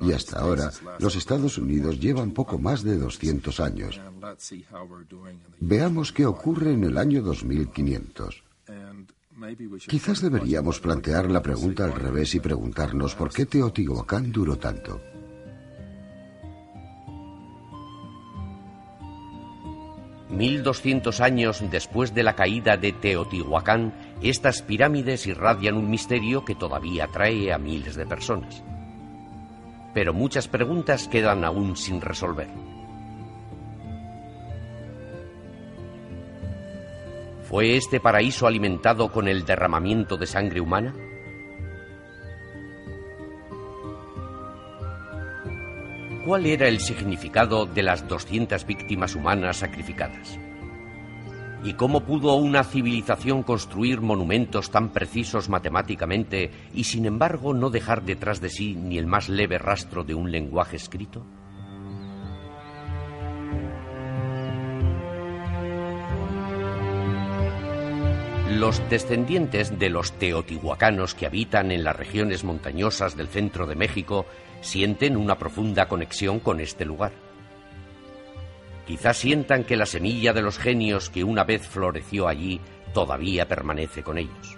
Y 0.00 0.12
hasta 0.12 0.40
ahora, 0.40 0.70
los 0.98 1.14
Estados 1.14 1.58
Unidos 1.58 2.00
llevan 2.00 2.30
poco 2.30 2.58
más 2.58 2.82
de 2.84 2.96
200 2.96 3.60
años. 3.60 4.00
Veamos 5.60 6.10
qué 6.10 6.24
ocurre 6.24 6.72
en 6.72 6.84
el 6.84 6.96
año 6.96 7.20
2500. 7.20 8.44
Quizás 9.88 10.20
deberíamos 10.22 10.80
plantear 10.80 11.30
la 11.30 11.42
pregunta 11.42 11.84
al 11.84 11.94
revés 11.94 12.34
y 12.34 12.40
preguntarnos 12.40 13.14
por 13.14 13.32
qué 13.32 13.46
Teotihuacán 13.46 14.32
duró 14.32 14.56
tanto. 14.56 15.00
Mil 20.30 20.62
doscientos 20.62 21.20
años 21.20 21.62
después 21.70 22.14
de 22.14 22.22
la 22.22 22.34
caída 22.34 22.76
de 22.76 22.92
Teotihuacán, 22.92 23.94
estas 24.22 24.62
pirámides 24.62 25.26
irradian 25.26 25.76
un 25.76 25.90
misterio 25.90 26.44
que 26.44 26.54
todavía 26.54 27.04
atrae 27.04 27.52
a 27.52 27.58
miles 27.58 27.94
de 27.94 28.06
personas. 28.06 28.64
Pero 29.92 30.12
muchas 30.12 30.48
preguntas 30.48 31.06
quedan 31.06 31.44
aún 31.44 31.76
sin 31.76 32.00
resolver. 32.00 32.48
¿Fue 37.44 37.76
este 37.76 38.00
paraíso 38.00 38.46
alimentado 38.46 39.12
con 39.12 39.28
el 39.28 39.44
derramamiento 39.44 40.16
de 40.16 40.26
sangre 40.26 40.62
humana? 40.62 40.94
¿Cuál 46.24 46.46
era 46.46 46.68
el 46.68 46.80
significado 46.80 47.66
de 47.66 47.82
las 47.82 48.08
200 48.08 48.64
víctimas 48.64 49.14
humanas 49.14 49.58
sacrificadas? 49.58 50.38
¿Y 51.62 51.74
cómo 51.74 52.00
pudo 52.00 52.34
una 52.36 52.64
civilización 52.64 53.42
construir 53.42 54.00
monumentos 54.00 54.70
tan 54.70 54.90
precisos 54.90 55.50
matemáticamente 55.50 56.50
y 56.72 56.84
sin 56.84 57.04
embargo 57.04 57.52
no 57.52 57.68
dejar 57.68 58.04
detrás 58.04 58.40
de 58.40 58.48
sí 58.48 58.74
ni 58.74 58.96
el 58.96 59.06
más 59.06 59.28
leve 59.28 59.58
rastro 59.58 60.02
de 60.02 60.14
un 60.14 60.32
lenguaje 60.32 60.76
escrito? 60.76 61.26
Los 68.64 68.80
descendientes 68.88 69.78
de 69.78 69.90
los 69.90 70.12
teotihuacanos 70.12 71.14
que 71.14 71.26
habitan 71.26 71.70
en 71.70 71.84
las 71.84 71.94
regiones 71.94 72.44
montañosas 72.44 73.14
del 73.14 73.28
centro 73.28 73.66
de 73.66 73.74
México 73.74 74.24
sienten 74.62 75.18
una 75.18 75.36
profunda 75.36 75.86
conexión 75.86 76.40
con 76.40 76.60
este 76.60 76.86
lugar. 76.86 77.12
Quizás 78.86 79.18
sientan 79.18 79.64
que 79.64 79.76
la 79.76 79.84
semilla 79.84 80.32
de 80.32 80.40
los 80.40 80.58
genios 80.58 81.10
que 81.10 81.24
una 81.24 81.44
vez 81.44 81.68
floreció 81.68 82.26
allí 82.26 82.58
todavía 82.94 83.46
permanece 83.46 84.02
con 84.02 84.16
ellos. 84.16 84.56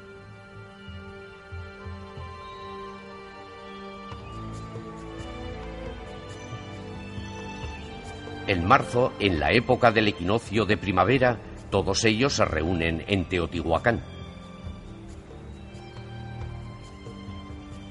En 8.47 8.65
marzo, 8.65 9.13
en 9.19 9.41
la 9.41 9.51
época 9.51 9.91
del 9.91 10.07
equinoccio 10.07 10.65
de 10.65 10.77
primavera, 10.77 11.41
todos 11.71 12.05
ellos 12.05 12.35
se 12.35 12.45
reúnen 12.45 13.05
en 13.07 13.25
Teotihuacán. 13.25 14.03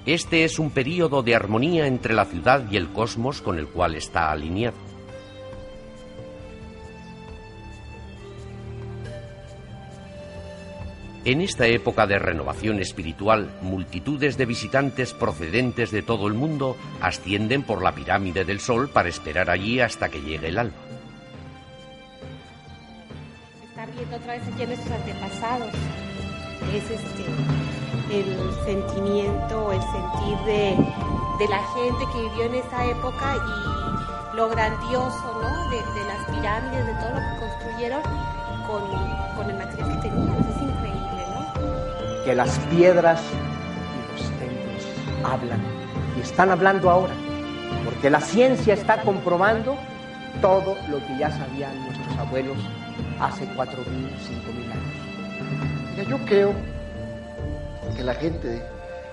Este 0.06 0.44
es 0.44 0.60
un 0.60 0.70
período 0.70 1.24
de 1.24 1.34
armonía 1.34 1.88
entre 1.88 2.14
la 2.14 2.26
ciudad 2.26 2.64
y 2.70 2.78
el 2.78 2.90
cosmos 2.90 3.42
con 3.42 3.58
el 3.58 3.68
cual 3.68 3.96
está 3.96 4.32
alineado. 4.32 4.78
En 11.26 11.42
esta 11.42 11.66
época 11.66 12.06
de 12.06 12.20
renovación 12.20 12.80
espiritual, 12.80 13.50
multitudes 13.64 14.38
de 14.38 14.46
visitantes 14.46 15.12
procedentes 15.12 15.90
de 15.90 16.04
todo 16.04 16.28
el 16.28 16.36
mundo 16.36 16.78
ascienden 17.02 17.64
por 17.64 17.82
la 17.82 17.96
pirámide 17.96 18.46
del 18.46 18.60
Sol 18.60 18.90
para 18.90 19.10
esperar 19.10 19.50
allí 19.50 19.80
hasta 19.80 20.10
que 20.10 20.22
llegue 20.22 20.50
el 20.50 20.60
alba. 20.60 20.85
Viendo 23.96 24.18
otra 24.18 24.34
vez 24.34 24.44
aquí 24.52 24.64
a 24.64 24.68
nuestros 24.68 24.92
antepasados. 24.92 25.70
Es 26.74 26.92
este 26.92 27.26
el 28.12 28.54
sentimiento, 28.66 29.72
el 29.72 29.82
sentir 29.82 30.38
de, 30.46 30.78
de, 31.40 31.48
la 31.50 31.60
gente 31.74 32.06
que 32.14 32.22
vivió 32.22 32.46
en 32.46 32.56
esa 32.56 32.86
época 32.86 33.36
y 33.36 34.36
lo 34.36 34.50
grandioso, 34.50 35.42
¿no? 35.42 35.70
De, 35.70 35.78
de 35.78 36.06
las 36.06 36.24
pirámides, 36.30 36.86
de 36.86 36.94
todo 36.94 37.10
lo 37.10 37.20
que 37.20 37.40
construyeron 37.40 38.02
con, 38.68 38.84
con 39.36 39.50
el 39.50 39.58
material 39.58 39.90
que 39.90 40.10
tenían. 40.10 40.38
Es 40.38 40.62
increíble, 40.62 41.26
¿no? 41.34 42.24
Que 42.24 42.36
las 42.36 42.60
piedras 42.70 43.22
y 43.24 44.22
los 44.22 44.30
templos 44.32 44.86
hablan 45.24 45.62
y 46.18 46.22
están 46.22 46.52
hablando 46.52 46.90
ahora, 46.90 47.14
porque 47.86 48.10
la 48.10 48.22
ciencia 48.22 48.76
está 48.76 49.02
comprobando 49.02 49.78
todo 50.42 50.78
lo 50.90 51.00
que 51.00 51.18
ya 51.18 51.32
sabían 51.32 51.72
nuestros 51.86 52.18
abuelos 52.20 52.58
hace 53.20 53.46
4.000, 53.46 53.56
5.000 53.56 54.72
años. 54.72 56.08
yo 56.10 56.18
creo 56.26 56.54
que 57.96 58.04
la 58.04 58.14
gente 58.14 58.62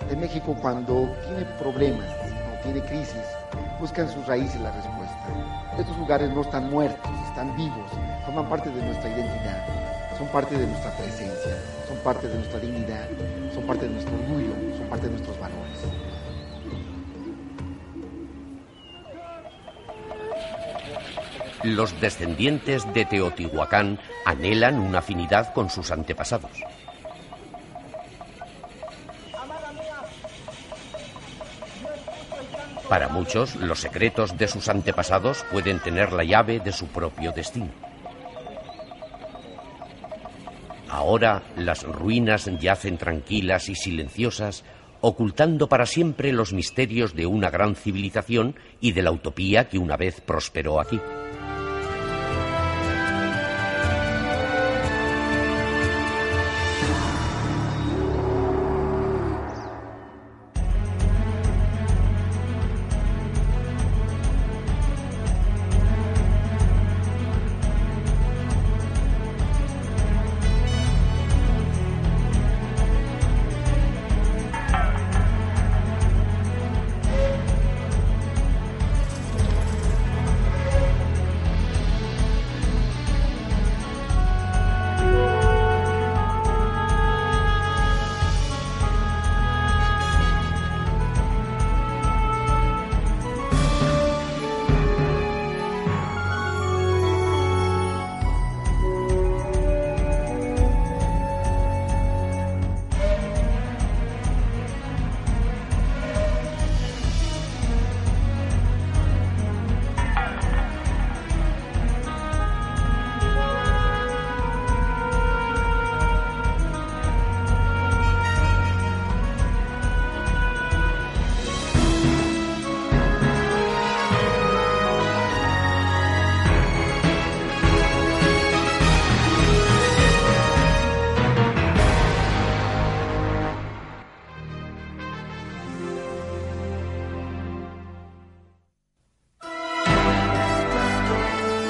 de 0.09 0.17
México 0.17 0.57
cuando 0.61 1.15
tiene 1.25 1.45
problemas, 1.59 2.09
o 2.09 2.63
tiene 2.63 2.81
crisis, 2.87 3.23
busca 3.81 4.03
en 4.03 4.09
sus 4.09 4.27
raíces 4.27 4.61
la 4.61 4.73
respuesta. 4.73 5.27
Estos 5.79 5.97
lugares 5.99 6.31
no 6.31 6.43
están 6.43 6.71
muertos, 6.71 7.11
están 7.29 7.57
vivos, 7.57 7.91
forman 8.25 8.49
parte 8.49 8.71
de 8.71 8.83
nuestra 8.83 9.09
identidad, 9.09 9.67
son 10.19 10.29
parte 10.29 10.57
de 10.57 10.67
nuestra 10.67 10.91
presencia, 10.97 11.57
son 11.89 11.97
parte 11.99 12.29
de 12.29 12.35
nuestra 12.35 12.61
dignidad, 12.61 13.09
son 13.55 13.65
parte 13.65 13.87
de 13.87 13.93
nuestro 13.93 14.15
orgullo, 14.15 14.53
son 14.77 14.87
parte 14.89 15.07
de 15.07 15.13
nuestros 15.13 15.39
valores. 15.39 15.62
Los 21.63 22.01
descendientes 22.01 22.93
de 22.93 23.05
Teotihuacán 23.05 24.01
anhelan 24.25 24.81
una 24.81 24.99
afinidad 24.99 25.53
con 25.55 25.71
sus 25.71 25.93
antepasados. 25.93 26.51
Para 32.89 33.09
muchos, 33.09 33.57
los 33.57 33.81
secretos 33.81 34.37
de 34.37 34.49
sus 34.49 34.69
antepasados 34.69 35.45
pueden 35.51 35.79
tener 35.79 36.13
la 36.13 36.25
llave 36.25 36.59
de 36.59 36.73
su 36.73 36.89
propio 36.89 37.33
destino. 37.33 37.71
Ahora 40.91 41.43
las 41.57 41.85
ruinas 41.85 42.51
yacen 42.61 42.99
tranquilas 42.99 43.69
y 43.69 43.77
silenciosas, 43.77 44.65
ocultando 45.01 45.69
para 45.69 45.87
siempre 45.87 46.33
los 46.33 46.53
misterios 46.53 47.15
de 47.15 47.25
una 47.25 47.51
gran 47.51 47.77
civilización 47.77 48.57
y 48.81 48.93
de 48.93 49.03
la 49.03 49.11
utopía 49.11 49.69
que 49.69 49.79
una 49.79 49.97
vez 49.97 50.21
prosperó 50.21 50.81
aquí. 50.81 51.01